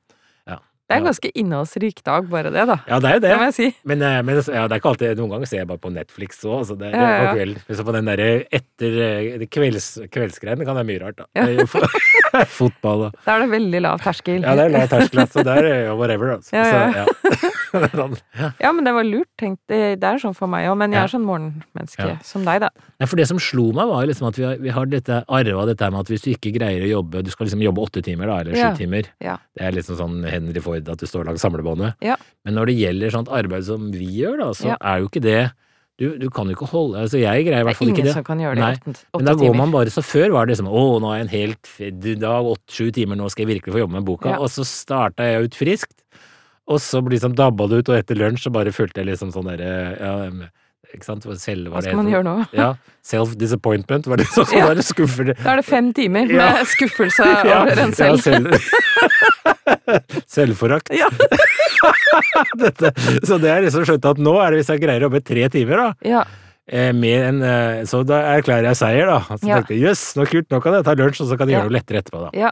[0.90, 2.76] Det er en ganske innholdsrik dag, bare det, da.
[2.90, 3.34] Ja, det er jo det.
[3.38, 3.68] Det si.
[3.86, 6.42] Men, eh, men ja, det er ikke alltid Noen ganger ser jeg bare på Netflix
[6.48, 6.56] òg.
[6.64, 7.34] Altså det, det Ja, ja, ja.
[7.38, 11.30] Kveld, på den derre etter eh, kvelds, kveldsgreiene kan være mye rart, da.
[11.38, 11.68] Ja.
[12.58, 14.42] Fotball og Da er det veldig lav terskel.
[14.42, 16.58] Ja, det er lav terskel, så det er whatever, altså.
[16.58, 17.54] Så,
[18.00, 18.16] sånn,
[18.60, 18.72] ja.
[18.76, 19.62] Men det var lurt tenkt.
[19.70, 22.16] Det, det er sånn for meg òg, men jeg er sånn morgenmenneske Ja.
[22.26, 22.70] som deg, da.
[23.00, 25.66] Ja, for det som slo meg, var liksom at vi har, vi har dette arva
[25.70, 28.28] dette med at hvis du ikke greier å jobbe Du skal liksom jobbe åtte timer,
[28.32, 28.74] da, eller sju Ja.
[28.76, 29.10] timer.
[29.22, 31.96] Det er liksom sånn Henry Ford, at du står langs samlebåndet.
[32.46, 35.42] Men når det gjelder sånt arbeid som vi gjør, da, så er jo ikke det
[36.00, 37.98] du, du kan jo ikke holde Altså, jeg greier i Det hvert er fall ikke
[38.00, 38.14] ingen det.
[38.16, 39.18] som kan gjøre det i åtte timer.
[39.20, 41.34] Men da går man bare Så før var det liksom Å, nå har jeg en
[41.34, 44.30] helt dag, åtte-sju timer, nå skal jeg virkelig få jobbe med boka.
[44.32, 44.38] Ja.
[44.40, 45.98] Og så starta jeg ut friskt,
[46.70, 49.48] og så liksom dabba det ut, og etter lunsj så bare følte jeg liksom sånn
[49.50, 50.14] derre ja,
[50.94, 51.26] Ikke sant?
[51.38, 52.36] Selv, Hva skal man gjøre nå?
[52.58, 52.72] Ja.
[53.06, 54.70] Self-disappointment, var det som Ja.
[54.82, 55.36] skuffer det.
[55.44, 56.64] Da er det fem timer med Ja.
[56.66, 58.22] skuffelse Ja, over en ja, selv.
[58.22, 58.50] selv.
[60.30, 60.90] Selvforakt.
[60.94, 61.10] Ja.
[63.26, 65.46] Så det er liksom skjønt at nå er det hvis jeg greier å jobbe tre
[65.54, 66.10] timer, da.
[66.10, 66.24] Ja.
[66.70, 69.20] eh, en, eh, så da erklærer jeg seier, da.
[69.38, 69.60] Så Ja.
[69.60, 71.62] tenkte jeg jøss, nå kult, nå kan jeg ta lunsj, og så kan jeg Ja.
[71.64, 72.52] gjøre noe lettere etterpå, da.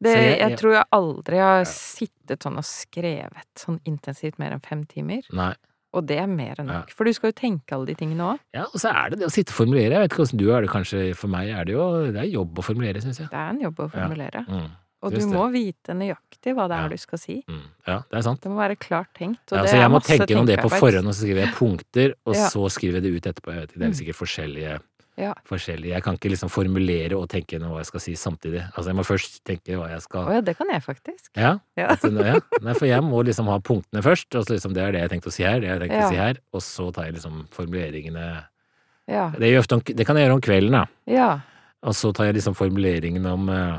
[0.00, 0.08] Ja.
[0.08, 4.52] Det, jeg- jeg, jeg- tror jeg aldri har sittet sånn og skrevet sånn intensivt mer
[4.52, 5.22] enn fem timer.
[5.32, 5.54] Nei.
[5.94, 6.80] Og det er mer enn Ja.
[6.80, 6.90] nok.
[6.90, 8.38] For du skal jo tenke alle de tingene òg.
[8.54, 9.90] Ja, og så er det det å sitte og formulere.
[9.96, 11.16] Jeg vet ikke hvordan du er det, kanskje.
[11.16, 13.30] For meg er det jo Det er jobb å formulere, syns jeg.
[13.30, 14.06] Det er en jobb å Ja.
[14.08, 14.46] formulere.
[14.46, 14.70] Mm.
[15.00, 16.84] Og du må vite nøyaktig hva det Ja.
[16.84, 17.44] er du skal si.
[17.48, 17.62] Mm.
[17.86, 18.40] Ja, det er sant.
[18.40, 19.38] Det må være klart tenkt.
[19.52, 22.34] Ja, så jeg må tenke gjennom det på forhånd, og så skriver jeg punkter, og
[22.34, 22.48] Ja.
[22.48, 23.52] så skriver jeg det ut etterpå.
[23.54, 23.94] Jeg vet ikke, det er Mm.
[23.94, 24.80] sikkert forskjellige
[25.18, 25.32] Ja.
[25.48, 25.90] forskjellig.
[25.90, 28.60] Jeg kan ikke liksom formulere og tenke gjennom hva jeg skal si samtidig.
[28.70, 31.32] Altså, jeg må først tenke hva jeg skal Å ja, det kan jeg faktisk.
[31.34, 31.56] Ja.
[31.78, 31.96] Ja.
[32.62, 35.12] Nei, for jeg må liksom ha punktene først, og så liksom det er det jeg
[35.16, 37.42] tenkte å si her, det jeg tenkte å si her, og så tar jeg liksom
[37.54, 38.28] formuleringene
[39.08, 39.26] Ja.
[39.34, 40.86] det, om, det kan jeg gjøre om kvelden, da.
[41.10, 41.30] Ja.
[41.82, 43.78] Og så tar jeg liksom formuleringene om uh,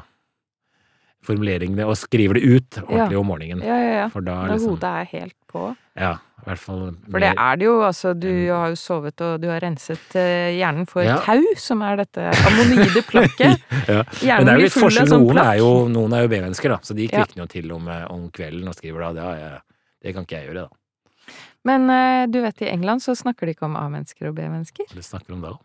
[1.28, 3.64] Formuleringene og skriver det ut ordentlig om morgenen.
[3.66, 4.06] Ja, ja, ja.
[4.14, 5.64] For da da liksom hodet er helt på.
[6.00, 8.14] Ja, i hvert fall For det er det jo, altså.
[8.16, 11.18] Du har jo sovet, og du har renset eh, hjernen for Ja.
[11.26, 13.60] tau, som er dette ammonide plakket.
[13.92, 14.04] ja.
[14.24, 15.10] Hjernen Men det er jo litt forskjell.
[15.12, 17.88] sånn Noen er jo, noen er jo B-mennesker, da, så de kvikner jo til om,
[17.92, 19.12] eh, om kvelden og skriver da.
[19.18, 19.62] Det, har jeg,
[20.06, 21.36] det kan ikke jeg gjøre, da.
[21.68, 24.88] Men eh, du vet, i England så snakker de ikke om A-mennesker og B-mennesker.
[24.96, 25.58] Det snakker de om da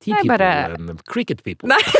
[0.00, 1.68] tea Nei, people bare- and cricket people.
[1.68, 1.78] Nei.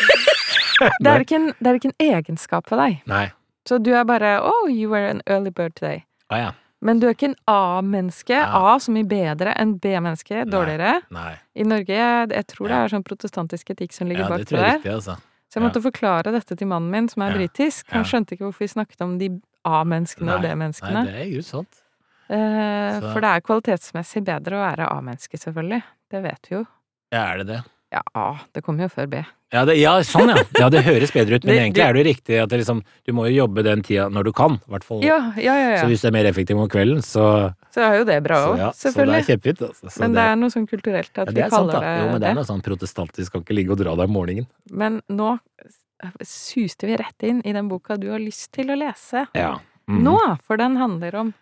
[0.81, 3.03] Det er, en, det er ikke en egenskap for deg.
[3.11, 3.27] Nei.
[3.69, 6.07] Så du er bare Oh, you were an early bird today.
[6.33, 6.51] Ah, ja.
[6.83, 8.33] Men du er ikke en A-menneske.
[8.33, 8.47] Ja.
[8.75, 10.47] A som i bedre enn B-menneske.
[10.49, 11.03] Dårligere.
[11.13, 11.35] Nei.
[11.55, 11.99] I Norge,
[12.33, 14.69] jeg tror det er sånn protestantisk etikk som ligger Ja, det bak tror det jeg
[14.69, 14.79] er der.
[14.79, 15.17] riktig, altså.
[15.51, 17.37] Så jeg måtte forklare dette til mannen min, som er Ja.
[17.37, 17.85] britisk.
[17.91, 18.09] Han Ja.
[18.09, 19.29] skjønte ikke hvorfor vi snakket om de
[19.67, 20.93] A-menneskene og B-menneskene.
[21.05, 21.83] Nei, det er jo sant.
[22.31, 25.83] Eh, For det er kvalitetsmessig bedre å være A-menneske, selvfølgelig.
[26.11, 26.67] Det vet vi jo.
[27.13, 27.65] Ja, er det det?
[27.93, 28.39] Ja, A.
[28.55, 29.21] Det kommer jo før B.
[29.53, 30.43] Ja, det, ja, sånn ja.
[30.61, 32.59] Ja, det høres bedre ut, men Det- egentlig det- er det jo riktig at det
[32.61, 35.03] liksom, du må jo jobbe den tida når du kan, i hvert fall.
[35.03, 35.81] Ja, ja, ja.
[35.83, 38.59] Så hvis du er mer effektiv om kvelden, så, Så er jo det bra òg,
[38.59, 39.19] ja, så det selvfølgelig.
[39.19, 39.61] er kjempefint.
[39.67, 40.01] Altså.
[40.05, 42.31] Men det er noe sånn kulturelt at vi kaller sant, det Jo, men det det.
[42.31, 44.47] er noe sånn protestantisk, kan ikke ligge og dra deg om morgenen.
[44.71, 45.39] Men nå
[46.23, 49.59] suste vi rett inn i den boka du har lyst til å lese Ja.
[49.91, 50.03] Mm.
[50.07, 51.35] nå, for den handler om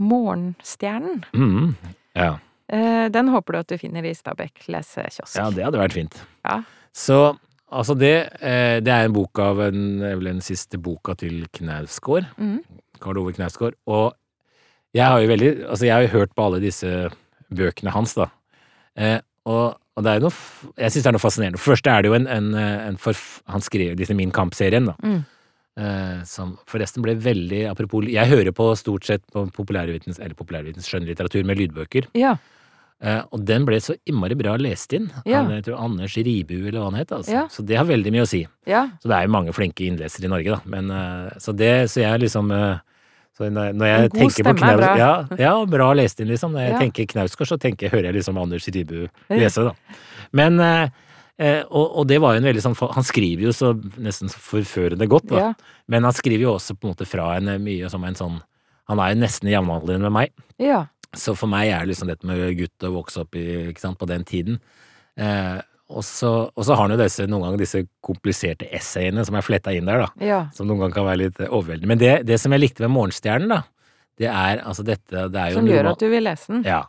[0.00, 1.24] Morgenstjernen.
[1.34, 1.74] Mm.
[2.16, 2.38] Ja.
[2.70, 5.36] Eh, Den håper du at du finner i Stabekk lesekiosk.
[5.36, 6.18] ja, det hadde vært fint.
[6.46, 6.60] Ja.
[6.94, 7.38] Så
[7.70, 12.28] altså det, eh, det er en bok av en, vel den siste boka til Knausgård.
[12.38, 12.60] Mm.
[13.00, 13.74] Karl Ove Knausgård.
[13.86, 14.14] Og
[14.94, 17.10] jeg har jo veldig Altså, jeg har jo hørt på alle disse
[17.50, 18.30] bøkene hans, da.
[18.96, 20.34] Eh, og, og det er jo noe
[20.76, 21.58] Jeg syns det er noe fascinerende.
[21.58, 23.40] For det første er det jo en, en, en forf...
[23.50, 24.96] Han skrev disse Min Kamp-serien, da.
[25.02, 25.20] Mm.
[25.80, 30.88] Eh, som forresten ble veldig Apropos Jeg hører på stort sett på populærvitens, eller populærvitens
[30.90, 32.10] skjønnlitteratur med lydbøker.
[32.18, 32.34] Ja.
[33.00, 35.08] Eh, og den ble så innmari bra lest inn.
[35.24, 35.40] Ja.
[35.48, 37.14] Jeg tror Anders Ribu, eller hva han het.
[37.16, 37.32] Altså.
[37.32, 37.46] Ja.
[37.52, 38.42] Så det har veldig mye å si.
[38.68, 38.84] ja.
[39.00, 40.60] Så det er jo mange flinke innlesere i Norge, da.
[40.68, 42.82] Men, uh, så det, så jeg liksom uh,
[43.38, 44.90] så når, jeg En god stemme er bra.
[45.00, 46.52] ja, ja, bra lest inn, liksom.
[46.52, 50.00] Når jeg tenker Knausgård, så tenker, hører jeg liksom Anders Ribu lese, da.
[50.36, 54.36] Men og, og det var jo en veldig sånn Han skriver jo så nesten så
[54.44, 55.54] forførende godt, da.
[55.88, 58.36] Men han skriver jo også på en måte fra en mye som en sånn
[58.92, 60.34] Han er jo nesten jevnaldrende med meg.
[60.60, 60.82] ja.
[61.16, 63.98] Så for meg er det liksom dette med gutt å vokse opp i, ikke sant,
[63.98, 64.60] på den tiden.
[65.18, 65.58] Eh,
[65.90, 69.42] og, så, og så har han jo disse, noen ganger disse kompliserte essayene som er
[69.42, 70.08] fletta inn der, da.
[70.22, 70.40] ja.
[70.54, 71.90] Som noen ganger kan være litt overveldende.
[71.90, 73.62] Men det, det som jeg likte med Morgenstjernen, da,
[74.20, 76.62] det er altså dette det er jo Som gjør roman- at du vil lese den.
[76.68, 76.82] Ja.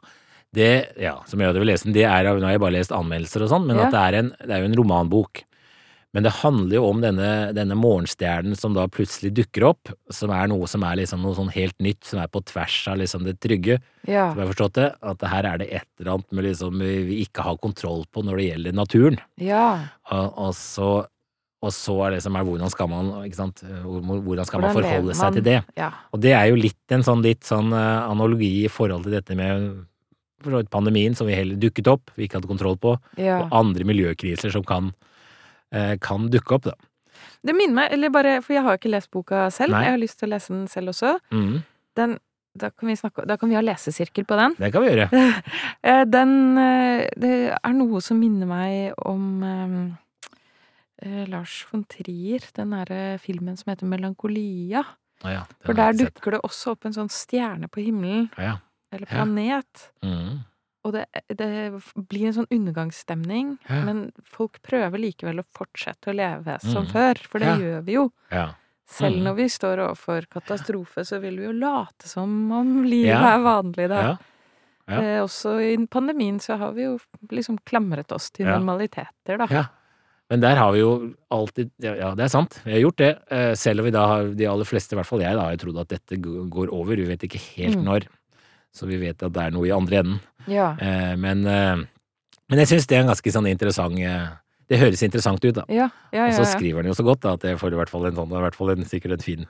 [0.54, 0.70] Det,
[1.00, 1.96] ja, som gjør at du vil lese den.
[1.96, 3.88] Det er, nå har jeg bare lest anmeldelser og sånn, men Ja.
[3.88, 5.42] at det er, en, det er jo en romanbok.
[6.12, 10.50] Men det handler jo om denne, denne morgenstjernen som da plutselig dukker opp, som er
[10.52, 13.38] noe som er liksom noe sånn helt nytt, som er på tvers av liksom det
[13.40, 13.80] trygge.
[14.04, 14.28] Ja.
[14.32, 17.22] Som jeg har forstått det, at her er det et eller annet med liksom vi
[17.24, 19.24] ikke har kontroll på når det gjelder naturen.
[19.40, 19.72] ja.
[20.12, 20.92] Og, og så
[21.62, 25.36] og så er det som er hvordan skal man, hvordan skal man forholde seg man?
[25.38, 25.60] til det?
[25.78, 25.92] Ja.
[26.10, 29.38] Og det er jo litt en sånn, litt sånn eh, analogi i forhold til dette
[29.38, 29.84] med
[30.74, 34.66] pandemien som vi heller dukket opp, vi ikke hadde kontroll på, og andre miljøkriser som
[34.66, 34.90] kan,
[36.02, 36.74] kan dukke opp, da.
[37.46, 39.84] Det minner meg, eller bare, for jeg har ikke lest boka selv, Nei.
[39.86, 41.16] jeg har lyst til å lese den selv også.
[41.32, 41.62] Mm.
[41.96, 42.16] Den,
[42.58, 44.56] da, kan vi snakke, da kan vi ha lesesirkel på den.
[44.60, 45.08] det kan vi gjøre.
[45.84, 49.76] Eh, Den eh, Det er noe som minner meg om eh,
[51.08, 54.84] eh, Lars von Trier, den derre filmen som heter Melankolia.
[55.24, 58.56] Ah, ja, For der dukker det også opp en sånn stjerne på himmelen, Ah, ja.
[58.92, 59.24] eller Ja.
[59.24, 59.92] planet.
[60.84, 61.06] Og det,
[61.38, 61.48] det
[62.10, 63.82] blir en sånn undergangsstemning, Ja.
[63.86, 66.92] men folk prøver likevel å fortsette å leve som mm.
[66.92, 67.58] før, for det Ja.
[67.58, 68.12] gjør vi jo.
[68.32, 68.48] ja.
[68.92, 69.24] Selv mm.
[69.24, 73.88] når vi står overfor katastrofe, så vil vi jo late som om livet er vanlig,
[73.88, 74.18] da.
[74.92, 76.98] Eh, også i pandemien så har vi jo
[77.32, 79.48] liksom klamret oss til normaliteter, da.
[79.50, 79.64] Ja.
[80.32, 83.18] Men der har vi jo alltid Ja, det er sant, vi har gjort det.
[83.32, 85.56] Eh, Selv om vi da har, de aller fleste, i hvert fall jeg, da har
[85.58, 86.96] trodd at dette går over.
[86.96, 87.84] Vi vet ikke helt Mm.
[87.86, 88.08] når.
[88.74, 90.20] Så vi vet at det er noe i andre enden.
[90.48, 90.72] Ja.
[90.80, 91.82] Eh, Men, eh,
[92.50, 94.30] men jeg syns det er en ganske sånn interessant eh,
[94.72, 95.66] Det høres interessant ut, da.
[95.70, 97.90] Ja, ja, Og så skriver han jo så godt da, at jeg får i hvert
[97.92, 99.46] fall en sånn, i hvert fall en, sikkert en fin,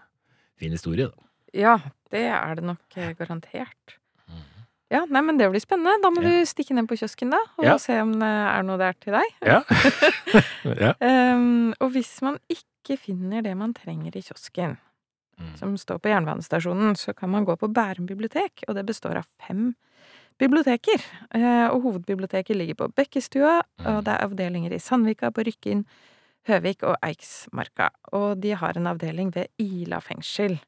[0.58, 1.08] fin historie.
[1.12, 1.28] Da.
[1.54, 1.76] ja,
[2.12, 3.98] det er det nok garantert.
[4.28, 4.66] Mhm.
[4.92, 5.94] Ja, nei, men det blir spennende.
[6.04, 7.78] Da må du stikke ned på kiosken, da, og Ja.
[7.78, 9.30] se om det er noe der til deg.
[9.46, 9.62] Ja.
[10.84, 10.94] ja.
[11.36, 14.78] um, og hvis man ikke finner det man trenger i kiosken,
[15.42, 15.56] Mm.
[15.58, 19.26] som står på jernbanestasjonen, så kan man gå på Bærum bibliotek, og det består av
[19.48, 19.74] fem
[20.40, 21.02] biblioteker.
[21.34, 24.04] Eh, og hovedbiblioteket ligger på Bekkestua, og Mm.
[24.06, 25.86] det er avdelinger i Sandvika, på Rykkinn,
[26.48, 27.90] Høvik og Eiksmarka.
[28.14, 30.60] Og de har en avdeling ved Ila fengsel.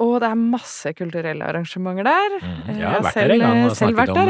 [0.00, 2.34] Og det er masse kulturelle arrangementer der.
[2.42, 2.68] Mm.
[2.68, 4.28] Eh, Jeg har vært selv, der en gang og snakket om.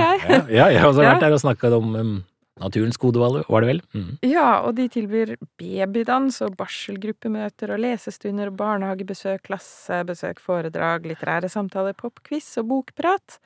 [0.52, 1.14] Ja, jeg har også Ja.
[1.14, 2.24] vært der og snakket om um,
[2.61, 3.80] naturens kode, var det- vel?
[3.94, 4.18] Mm.
[4.22, 12.57] Ja, og de tilbyr babydans og barselgruppemøter og lesestunder barnehagebesøk, klassebesøk, foredrag, litterære samtaler, popquiz
[12.59, 13.38] og bokprat.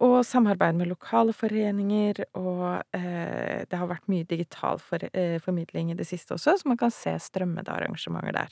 [0.00, 5.90] Og samarbeid med lokale foreninger, og eh, det har vært mye digital for, eh, formidling
[5.90, 8.48] i det siste også, så man kan se strømmede arrangementer der.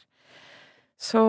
[0.98, 1.20] Så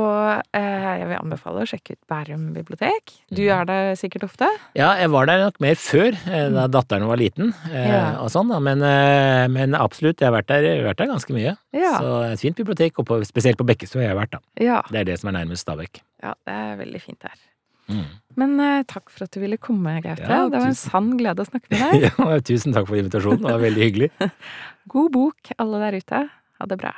[0.57, 3.11] eh, jeg vil anbefale å sjekke ut Bærum bibliotek.
[3.30, 3.51] Du Mhm.
[3.53, 4.47] er der sikkert ofte?
[4.74, 7.91] Ja, jeg var der nok mer før, eh, da datteren var liten, eh, Mm.
[7.93, 8.17] Ja.
[8.20, 8.57] og sånn, da.
[8.59, 11.55] Men, eh, men absolutt, jeg har vært der, har vært der ganske mye.
[11.72, 11.99] Ja.
[11.99, 14.39] Så et fint bibliotek, og på, spesielt på Bekkestua har jeg vært, da.
[14.59, 14.82] Ja.
[14.89, 16.01] Det er det som er nærmest Stabekk.
[16.24, 17.38] ja, det er veldig fint der.
[17.89, 18.05] Mm.
[18.38, 20.17] Men eh, takk for at du ville komme, Gaute.
[20.26, 22.01] Det var en sann glede å snakke med deg.
[22.17, 24.09] ja, tusen takk for invitasjonen, det var veldig hyggelig.
[24.89, 26.30] God bok, alle der ute.
[26.59, 26.93] Ha det bra.